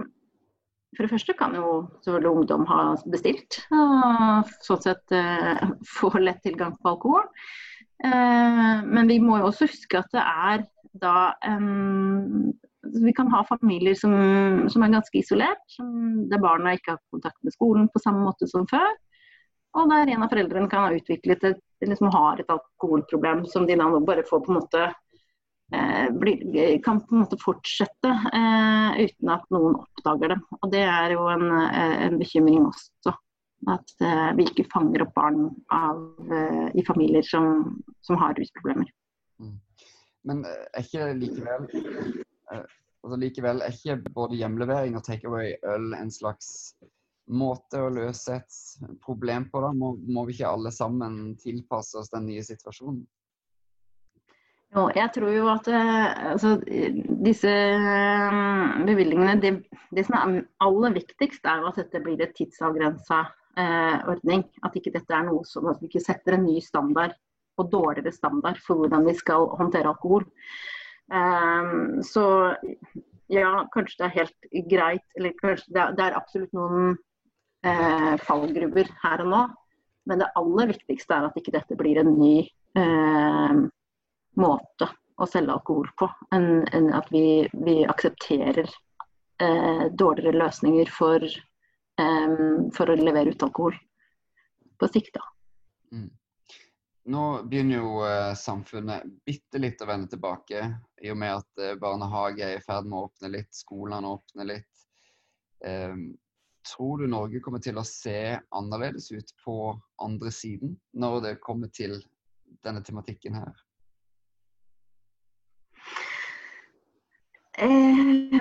For 0.94 1.04
det 1.04 1.12
første 1.12 1.34
kan 1.36 1.56
jo 1.58 1.72
selvfølgelig 2.06 2.38
ungdom 2.40 2.66
ha 2.70 2.80
bestilt, 3.12 3.58
og 3.74 4.52
sånn 4.64 4.84
sett 4.86 5.16
få 5.98 6.12
lett 6.22 6.44
tilgang 6.46 6.76
på 6.80 6.94
alkohol. 6.94 7.26
men 8.04 9.10
vi 9.10 9.18
må 9.24 9.40
jo 9.40 9.50
også 9.50 9.68
huske 9.72 10.00
at 10.00 10.14
det 10.14 10.22
er 10.22 10.64
da 11.02 11.34
en 11.50 12.54
vi 12.84 13.14
kan 13.16 13.32
ha 13.32 13.42
familier 13.48 13.96
som, 13.96 14.14
som 14.70 14.84
er 14.84 14.94
ganske 14.94 15.18
isolert, 15.18 15.62
som, 15.72 15.90
der 16.30 16.42
barna 16.44 16.76
ikke 16.76 16.96
har 16.96 17.02
kontakt 17.16 17.40
med 17.44 17.56
skolen 17.56 17.90
på 17.90 18.02
samme 18.04 18.26
måte 18.28 18.48
som 18.52 18.68
før. 18.70 18.92
Og 19.74 19.90
der 19.90 20.12
en 20.14 20.24
av 20.26 20.30
foreldrene 20.30 20.70
kan 20.70 20.86
ha 20.86 20.98
utviklet 20.98 21.46
et, 21.50 21.64
liksom 21.84 22.12
har 22.14 22.42
et 22.42 22.52
alkoholproblem 22.54 23.44
som 23.50 23.66
de 23.68 23.78
da 23.80 23.88
nå 23.90 24.04
bare 24.06 24.26
får 24.28 24.44
på 24.46 24.54
en 24.54 24.60
måte 24.60 24.84
eh, 25.74 26.08
bli, 26.14 26.36
kan 26.86 27.02
på 27.02 27.16
en 27.16 27.24
måte 27.24 27.40
fortsette 27.42 28.12
eh, 28.12 29.02
uten 29.02 29.34
at 29.34 29.48
noen 29.54 29.80
oppdager 29.82 30.36
det. 30.36 30.40
Og 30.62 30.72
Det 30.76 30.86
er 30.86 31.16
jo 31.16 31.26
en, 31.34 31.48
eh, 31.64 31.96
en 32.08 32.20
bekymring 32.22 32.68
også. 32.70 33.16
At 33.72 33.96
eh, 34.04 34.30
vi 34.38 34.46
ikke 34.50 34.68
fanger 34.74 35.06
opp 35.06 35.14
barn 35.16 35.48
av, 35.74 36.04
eh, 36.30 36.68
i 36.78 36.86
familier 36.86 37.26
som, 37.26 37.80
som 38.06 38.20
har 38.22 38.36
rusproblemer. 38.38 38.92
Mm. 39.42 39.58
Men 40.30 40.46
eh, 40.46 40.66
er 40.76 40.86
ikke 40.86 41.10
likevel 41.18 41.68
altså 43.04 43.20
likevel 43.20 43.62
er 43.64 43.76
ikke 43.76 44.14
både 44.16 44.38
hjemlevering 44.40 44.96
og 44.96 45.04
takeaway 45.04 45.56
øl 45.68 45.94
en 45.98 46.12
slags 46.14 46.74
måte 47.32 47.80
å 47.80 47.92
løse 47.94 48.40
et 48.42 48.98
problem 49.04 49.48
på, 49.52 49.62
da? 49.64 49.72
Må, 49.76 49.94
må 50.04 50.26
vi 50.28 50.36
ikke 50.38 50.52
alle 50.52 50.72
sammen 50.76 51.36
tilpasse 51.40 51.98
oss 52.00 52.12
den 52.12 52.28
nye 52.28 52.44
situasjonen? 52.46 53.04
Jo, 54.74 54.88
jeg 54.96 55.12
tror 55.14 55.30
jo 55.30 55.50
at 55.52 55.68
uh, 55.70 56.32
altså, 56.32 56.56
disse 57.22 57.52
uh, 57.52 58.80
bevilgningene 58.88 59.38
det, 59.42 59.52
det, 59.94 60.06
som 60.08 60.18
er 60.18 60.40
aller 60.66 60.96
viktigst, 60.98 61.46
er 61.46 61.62
jo 61.62 61.70
at 61.70 61.78
dette 61.84 62.02
blir 62.02 62.24
et 62.26 62.34
tidsavgrensa 62.38 63.20
eh, 63.62 64.00
ordning. 64.10 64.42
At 64.66 64.74
ikke 64.78 64.96
dette 64.96 65.14
er 65.14 65.28
noe 65.28 65.46
som 65.46 65.70
at 65.70 65.78
vi 65.82 65.92
ikke 65.92 66.02
setter 66.02 66.40
en 66.40 66.48
ny 66.48 66.58
standard 66.66 67.14
og 67.62 67.70
dårligere 67.70 68.16
standard 68.16 68.58
for 68.66 68.82
hvordan 68.82 69.06
vi 69.06 69.14
skal 69.14 69.46
håndtere 69.60 69.92
alkohol. 69.92 70.24
så 72.02 72.24
ja, 73.30 73.52
kanskje 73.76 74.00
det 74.00 74.08
er 74.08 74.16
helt 74.16 74.48
greit, 74.72 75.06
eller 75.20 75.36
kanskje 75.38 75.76
det 75.76 75.82
er, 75.84 75.94
det 75.94 76.06
er 76.08 76.18
absolutt 76.18 76.56
noen 76.58 76.96
eh, 77.66 78.16
fallgruver 78.28 78.90
her 79.04 79.24
og 79.24 79.32
nå. 79.34 79.44
Men 80.10 80.20
det 80.20 80.32
aller 80.36 80.74
viktigste 80.74 81.16
er 81.16 81.30
at 81.30 81.38
ikke 81.40 81.56
dette 81.56 81.78
blir 81.80 82.02
en 82.02 82.12
ny 82.18 82.36
eh, 82.80 83.60
måte 84.40 84.90
å 85.16 85.28
selge 85.30 85.56
alkohol 85.56 85.92
på. 86.00 86.10
Enn 86.36 86.66
en 86.76 86.90
at 86.98 87.08
vi, 87.14 87.46
vi 87.54 87.84
aksepterer 87.88 88.68
eh, 88.68 89.86
dårligere 89.92 90.42
løsninger 90.42 90.92
for, 90.92 91.24
eh, 91.24 92.36
for, 92.76 92.90
å 92.92 93.00
levere 93.00 93.32
ut 93.32 93.48
alkohol 93.48 93.78
på 94.80 94.92
sikt. 94.92 95.22
Mm. 95.94 96.10
Nå 97.14 97.24
begynner 97.52 97.82
jo 97.82 98.04
eh, 98.08 98.34
samfunnet 98.40 99.08
bitte 99.28 99.60
litt 99.60 99.82
å 99.84 99.88
vende 99.88 100.12
tilbake, 100.12 100.68
i 101.04 101.12
og 101.12 101.20
med 101.20 101.40
at 101.40 101.64
eh, 101.64 101.78
barnehage 101.80 102.44
er 102.48 102.60
i 102.60 102.64
ferd 102.64 102.88
med 102.88 103.00
å 103.00 103.08
åpne 103.10 103.32
litt, 103.38 103.52
skolene 103.56 104.14
åpner 104.18 104.50
litt. 104.56 104.70
Um, 105.64 106.10
tror 106.68 107.02
du 107.02 107.08
Norge 107.12 107.42
kommer 107.44 107.62
til 107.64 107.78
å 107.80 107.86
se 107.88 108.38
annerledes 108.56 109.12
ut 109.12 109.36
på 109.44 109.58
andre 110.04 110.32
siden 110.32 110.78
når 110.96 111.22
det 111.28 111.38
kommer 111.44 111.72
til 111.76 112.00
denne 112.64 112.84
tematikken 112.86 113.36
her? 113.38 113.54
Eh, 117.62 118.40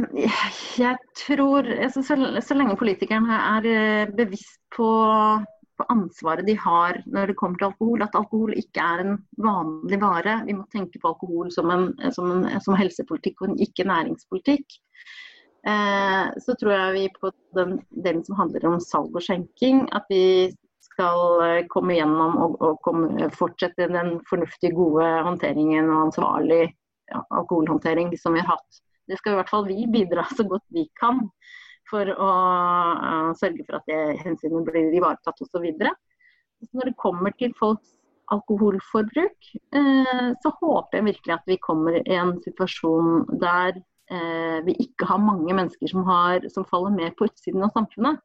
jeg 0.80 0.96
tror 1.18 1.66
altså, 1.68 2.00
så, 2.02 2.54
lenge 2.56 2.78
politikerne 2.80 3.40
er 3.56 3.66
eh, 3.68 4.12
bevisst 4.16 4.56
på, 4.72 4.88
på 5.76 5.86
ansvaret 5.92 6.48
de 6.48 6.54
har 6.56 7.02
når 7.04 7.32
det 7.32 7.36
kommer 7.40 7.60
til 7.60 7.68
alkohol. 7.68 8.06
At 8.06 8.16
alkohol 8.16 8.54
ikke 8.56 8.86
er 8.94 9.04
en 9.04 9.18
vanlig 9.36 10.00
vare. 10.00 10.38
Vi 10.48 10.56
må 10.56 10.64
tenke 10.72 11.02
på 11.02 11.12
alkohol 11.12 11.52
som, 11.52 11.68
en, 11.74 11.90
som, 12.14 12.30
en, 12.38 12.48
som 12.64 12.78
helsepolitikk 12.78 13.44
og 13.44 13.60
ikke 13.60 13.88
næringspolitikk. 13.90 14.80
Eh, 15.66 16.26
så 16.42 16.54
tror 16.58 16.72
jeg 16.74 16.94
vi 16.96 17.04
på 17.20 17.30
den 17.54 17.76
delen 18.02 18.24
som 18.26 18.38
handler 18.40 18.66
om 18.66 18.80
salg 18.82 19.14
og 19.14 19.22
skjenking, 19.22 19.84
at 19.94 20.08
vi 20.10 20.50
skal 20.82 21.42
eh, 21.46 21.66
komme 21.70 21.94
gjennom 21.94 22.38
og, 22.42 22.56
og 22.58 22.80
komme, 22.82 23.28
fortsette 23.36 23.86
den 23.92 24.16
fornuftige, 24.28 24.74
gode 24.74 25.06
håndteringen 25.26 25.90
og 25.90 26.08
ansvarlig 26.08 26.64
ja, 27.12 27.22
alkoholhåndtering 27.30 28.10
som 28.18 28.34
vi 28.34 28.42
har 28.42 28.56
hatt. 28.56 28.82
Det 29.06 29.18
skal 29.20 29.36
i 29.36 29.38
hvert 29.40 29.52
fall 29.52 29.68
vi 29.68 29.86
bidra 29.90 30.26
så 30.34 30.46
godt 30.48 30.66
vi 30.74 30.88
kan 30.98 31.26
for 31.90 32.08
å 32.08 32.28
uh, 32.32 33.30
sørge 33.36 33.66
for 33.66 33.76
at 33.78 33.90
det 33.90 34.22
hensynet 34.22 34.64
blir 34.68 34.94
ivaretatt 34.96 35.42
osv. 35.44 35.66
Når 36.72 36.88
det 36.88 36.94
kommer 37.02 37.34
til 37.36 37.52
folks 37.58 37.90
alkoholforbruk, 38.32 39.50
uh, 39.76 40.30
så 40.40 40.54
håper 40.62 40.98
jeg 40.98 41.08
virkelig 41.10 41.34
at 41.36 41.50
vi 41.50 41.58
kommer 41.66 41.98
i 42.00 42.16
en 42.16 42.38
situasjon 42.46 43.26
der 43.42 43.82
vi 44.66 44.74
ikke 44.84 45.06
har 45.08 45.20
mange 45.22 45.54
mennesker 45.54 45.88
som, 45.88 46.04
har, 46.04 46.44
som 46.52 46.66
faller 46.68 46.92
med 46.94 47.14
på 47.16 47.28
utsiden 47.30 47.64
av 47.64 47.72
samfunnet. 47.76 48.20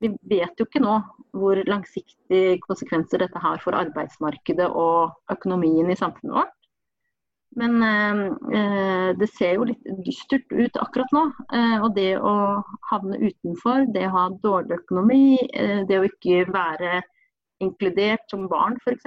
Vi 0.00 0.10
vet 0.28 0.60
jo 0.60 0.66
ikke 0.66 0.82
nå 0.84 0.98
hvor 1.36 1.60
langsiktige 1.68 2.58
konsekvenser 2.64 3.24
dette 3.24 3.40
har 3.40 3.60
for 3.64 3.76
arbeidsmarkedet 3.76 4.68
og 4.68 5.16
økonomien 5.32 5.90
i 5.90 5.98
samfunnet 5.98 6.36
vårt. 6.36 6.56
Men 7.56 7.80
eh, 7.80 9.16
det 9.16 9.28
ser 9.32 9.56
jo 9.56 9.68
litt 9.70 9.90
dystert 10.04 10.50
ut 10.52 10.76
akkurat 10.80 11.12
nå. 11.16 11.24
Eh, 11.56 11.76
og 11.80 11.94
det 11.96 12.18
å 12.20 12.34
havne 12.90 13.20
utenfor, 13.22 13.86
det 13.94 14.04
å 14.10 14.14
ha 14.16 14.24
dårlig 14.42 14.76
økonomi, 14.82 15.38
eh, 15.56 15.80
det 15.88 16.00
å 16.00 16.08
ikke 16.08 16.44
være 16.52 17.00
inkludert 17.64 18.26
som 18.28 18.44
barn 18.50 18.76
f.eks., 18.82 19.06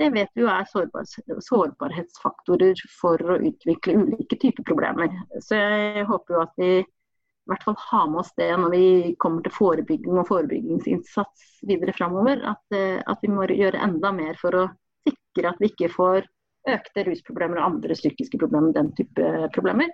det 0.00 0.08
vet 0.14 0.30
vi 0.32 0.44
jo 0.44 0.48
er 0.48 0.64
sårbar, 0.64 1.04
sårbarhetsfaktorer 1.44 2.80
for 2.94 3.20
å 3.20 3.36
utvikle 3.50 3.98
ulike 4.00 4.38
typer 4.40 4.64
problemer. 4.64 5.12
Så 5.44 5.58
jeg 5.58 6.06
håper 6.08 6.36
jo 6.36 6.40
at 6.46 6.54
vi 6.60 6.70
i 6.80 7.52
hvert 7.52 7.66
fall 7.66 7.76
har 7.82 8.06
med 8.08 8.22
oss 8.22 8.32
det 8.38 8.48
når 8.62 8.72
vi 8.72 8.86
kommer 9.20 9.44
til 9.44 9.52
forebygging 9.52 10.16
og 10.22 10.28
forebyggingsinnsats 10.30 11.60
videre 11.68 11.92
framover. 11.96 12.40
At, 12.48 12.64
eh, 12.76 12.96
at 13.04 13.20
vi 13.20 13.32
må 13.32 13.44
gjøre 13.50 13.82
enda 13.84 14.12
mer 14.16 14.40
for 14.40 14.56
å 14.56 14.64
sikre 15.04 15.52
at 15.52 15.60
vi 15.60 15.72
ikke 15.72 15.92
får 15.92 16.24
økte 16.70 17.04
rusproblemer 17.10 17.60
og 17.60 17.68
andre 17.68 17.96
psykiske 17.98 18.40
problemer, 18.40 18.72
den 18.76 18.92
type 18.96 19.30
problemer, 19.52 19.92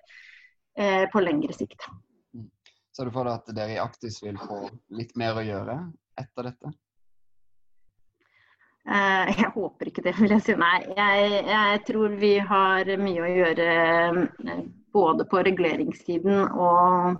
eh, 0.79 1.11
på 1.11 1.23
lengre 1.23 1.55
sikt. 1.57 1.83
Mm. 2.35 2.47
Ser 2.95 3.11
du 3.11 3.15
for 3.15 3.27
deg 3.27 3.41
at 3.41 3.55
dere 3.59 3.75
i 3.75 3.83
Aktis 3.83 4.23
vil 4.23 4.39
få 4.39 4.67
litt 4.95 5.17
mer 5.19 5.39
å 5.39 5.47
gjøre 5.47 5.81
etter 6.23 6.53
dette? 6.53 6.77
Eh, 8.87 9.31
jeg 9.41 9.51
håper 9.55 9.89
ikke 9.91 10.05
det, 10.05 10.15
vil 10.21 10.31
jeg 10.37 10.43
si. 10.47 10.55
Nei, 10.59 10.77
jeg, 10.95 11.41
jeg 11.51 11.81
tror 11.89 12.13
vi 12.21 12.37
har 12.39 12.91
mye 13.01 13.25
å 13.25 13.31
gjøre 13.33 13.71
eh, 14.47 14.61
både 14.95 15.27
på 15.27 15.43
reguleringssiden 15.49 16.45
og 16.55 17.19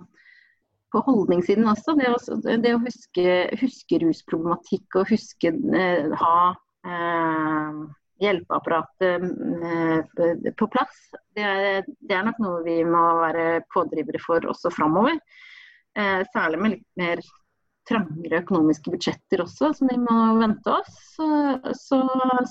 på 0.95 1.01
holdningssiden 1.09 1.67
også. 1.67 1.97
Det 1.99 2.07
å, 2.13 2.17
det 2.63 2.71
å 2.75 2.83
huske, 2.85 3.25
huske, 3.59 3.99
rusproblematikk 4.05 4.99
og 5.01 5.11
huske 5.11 5.51
eh, 5.51 6.07
ha 6.21 6.37
eh, 6.87 7.81
hjelpeapparatet 8.23 9.21
på 10.57 10.69
plass. 10.73 10.95
Det 11.35 11.43
er, 11.43 11.83
det 11.99 12.15
er, 12.15 12.23
nok 12.25 12.39
noe 12.41 12.63
vi 12.65 12.79
må 12.87 13.03
være 13.19 13.67
pådrivere 13.75 14.23
for 14.23 14.47
også 14.55 14.71
framover. 14.73 15.19
Eh, 15.99 16.23
særlig 16.31 16.63
med 16.63 16.77
litt 16.77 16.87
mer 17.03 17.21
trangere 17.87 18.41
økonomiske 18.43 18.91
budsjetter 18.93 19.43
også, 19.43 19.71
som 19.77 19.89
de 19.91 19.97
må 20.01 20.17
vente 20.41 20.73
oss. 20.73 20.99
Så, 21.15 21.27
så 21.77 22.01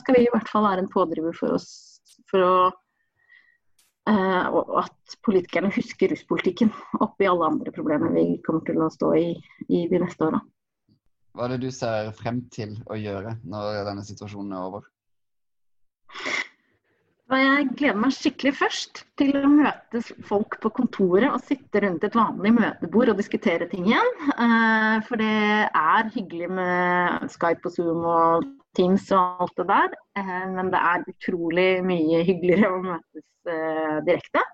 skal 0.01 0.19
vi 0.19 0.25
i 0.27 0.33
hvert 0.33 0.51
fall 0.51 0.67
være 0.67 0.85
en 0.85 0.91
pådriver 0.93 1.37
for 1.37 1.57
oss 1.59 1.71
for 2.31 2.43
å 2.43 2.57
eh, 4.11 4.59
at 4.81 5.17
politikerne 5.27 5.71
husker 5.75 6.11
russpolitikken 6.13 6.73
oppi 7.05 7.29
alle 7.31 7.53
andre 7.53 7.75
problemer 7.75 8.15
vi 8.17 8.27
kommer 8.47 8.65
til 8.67 8.83
å 8.83 8.91
stå 8.93 9.15
i 9.21 9.29
i 9.69 9.87
de 9.91 10.03
neste 10.03 10.29
åra. 10.29 10.43
Hva 11.37 11.47
er 11.47 11.55
det 11.55 11.67
du 11.67 11.73
ser 11.75 12.13
frem 12.17 12.41
til 12.53 12.79
å 12.89 12.97
gjøre 12.97 13.37
når 13.45 13.83
denne 13.91 14.05
situasjonen 14.07 14.57
er 14.57 14.69
over? 14.71 14.87
Jeg 17.57 17.71
gleder 17.79 17.97
meg 17.97 18.13
skikkelig 18.13 18.51
først 18.59 18.99
til 19.17 19.31
å 19.39 19.49
møte 19.49 20.03
folk 20.29 20.59
på 20.61 20.71
kontoret 20.77 21.31
og 21.31 21.45
sitte 21.47 21.81
rundt 21.81 22.03
et 22.05 22.17
vanlig 22.19 22.51
møtebord 22.53 23.15
og 23.15 23.21
diskutere 23.21 23.69
ting 23.71 23.87
igjen. 23.89 24.11
Eh, 24.35 24.97
for 25.07 25.23
det 25.23 25.69
er 25.71 26.11
hyggelig 26.13 26.51
med 26.59 27.31
Skype 27.33 27.71
og 27.71 27.73
Zoom 27.73 28.05
og 28.13 28.51
Teams 28.77 29.09
og 29.17 29.47
alt 29.47 29.57
det 29.63 29.69
der. 29.71 29.97
Eh, 30.21 30.45
men 30.53 30.69
det 30.75 30.83
er 30.91 31.09
utrolig 31.15 31.69
mye 31.89 32.21
hyggeligere 32.29 32.75
å 32.75 32.83
møtes 32.91 33.55
eh, 33.55 33.97
direkte. 34.11 34.45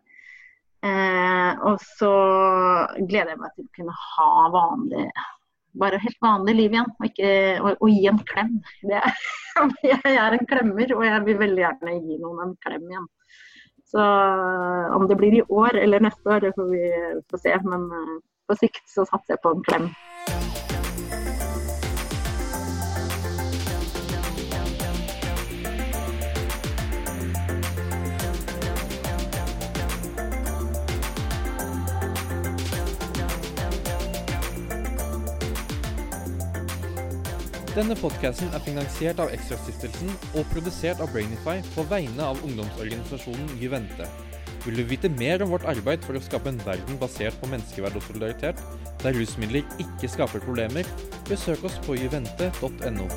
Og 0.83 1.83
så 1.99 2.15
gleder 2.99 3.35
jeg 3.35 3.39
meg 3.39 3.53
til 3.55 3.67
å 3.67 3.75
kunne 3.77 3.99
ha 4.03 4.31
vanlig 4.51 5.05
bare 5.79 6.01
helt 6.03 6.19
vanlig 6.21 6.55
liv 6.59 6.75
igjen, 6.77 6.91
og, 6.99 7.07
ikke, 7.09 7.31
og, 7.63 7.71
og 7.79 7.93
gi 7.93 8.07
en 8.11 8.21
klem. 8.29 8.53
Er, 8.89 9.23
jeg 9.93 10.17
er 10.17 10.37
en 10.37 10.49
klemmer, 10.49 10.95
og 10.97 11.07
jeg 11.07 11.25
vil 11.29 11.41
veldig 11.41 11.65
gjerne 11.65 11.97
gi 11.99 12.19
noen 12.23 12.45
en 12.47 12.57
klem 12.65 12.87
igjen. 12.91 13.09
Så 13.93 14.05
om 14.97 15.09
det 15.09 15.19
blir 15.21 15.35
i 15.37 15.47
år 15.53 15.77
eller 15.77 16.01
neste 16.01 16.25
år, 16.33 16.47
det 16.47 16.55
får 16.57 16.71
vi 16.73 16.85
få 17.29 17.41
se. 17.45 17.57
Men 17.69 17.89
uh, 17.93 18.21
på 18.49 18.57
sikt 18.57 18.87
så 18.89 19.05
satser 19.05 19.37
jeg 19.37 19.45
på 19.45 19.57
en 19.57 19.67
klem. 19.69 19.91
Denne 37.73 37.95
podkasten 37.97 38.51
er 38.53 38.61
finansiert 38.61 39.21
av 39.23 39.31
Ekstrastiftelsen 39.33 40.11
og 40.37 40.45
produsert 40.51 40.99
av 41.01 41.09
Brainify 41.15 41.63
på 41.73 41.87
vegne 41.89 42.27
av 42.27 42.43
ungdomsorganisasjonen 42.45 43.55
Juvente. 43.63 44.09
Vil 44.67 44.77
du 44.77 44.85
vite 44.91 45.09
mer 45.17 45.41
om 45.41 45.55
vårt 45.55 45.65
arbeid 45.73 46.05
for 46.05 46.19
å 46.19 46.23
skape 46.23 46.53
en 46.53 46.61
verden 46.67 47.01
basert 47.01 47.41
på 47.41 47.49
menneskeverd 47.49 47.97
og 47.97 48.05
solidaritet, 48.11 48.61
der 49.01 49.17
rusmidler 49.17 49.65
ikke 49.81 50.13
skaper 50.13 50.45
problemer, 50.45 50.93
besøk 51.33 51.65
oss 51.71 51.81
på 51.89 51.97
juvente.no. 51.97 53.09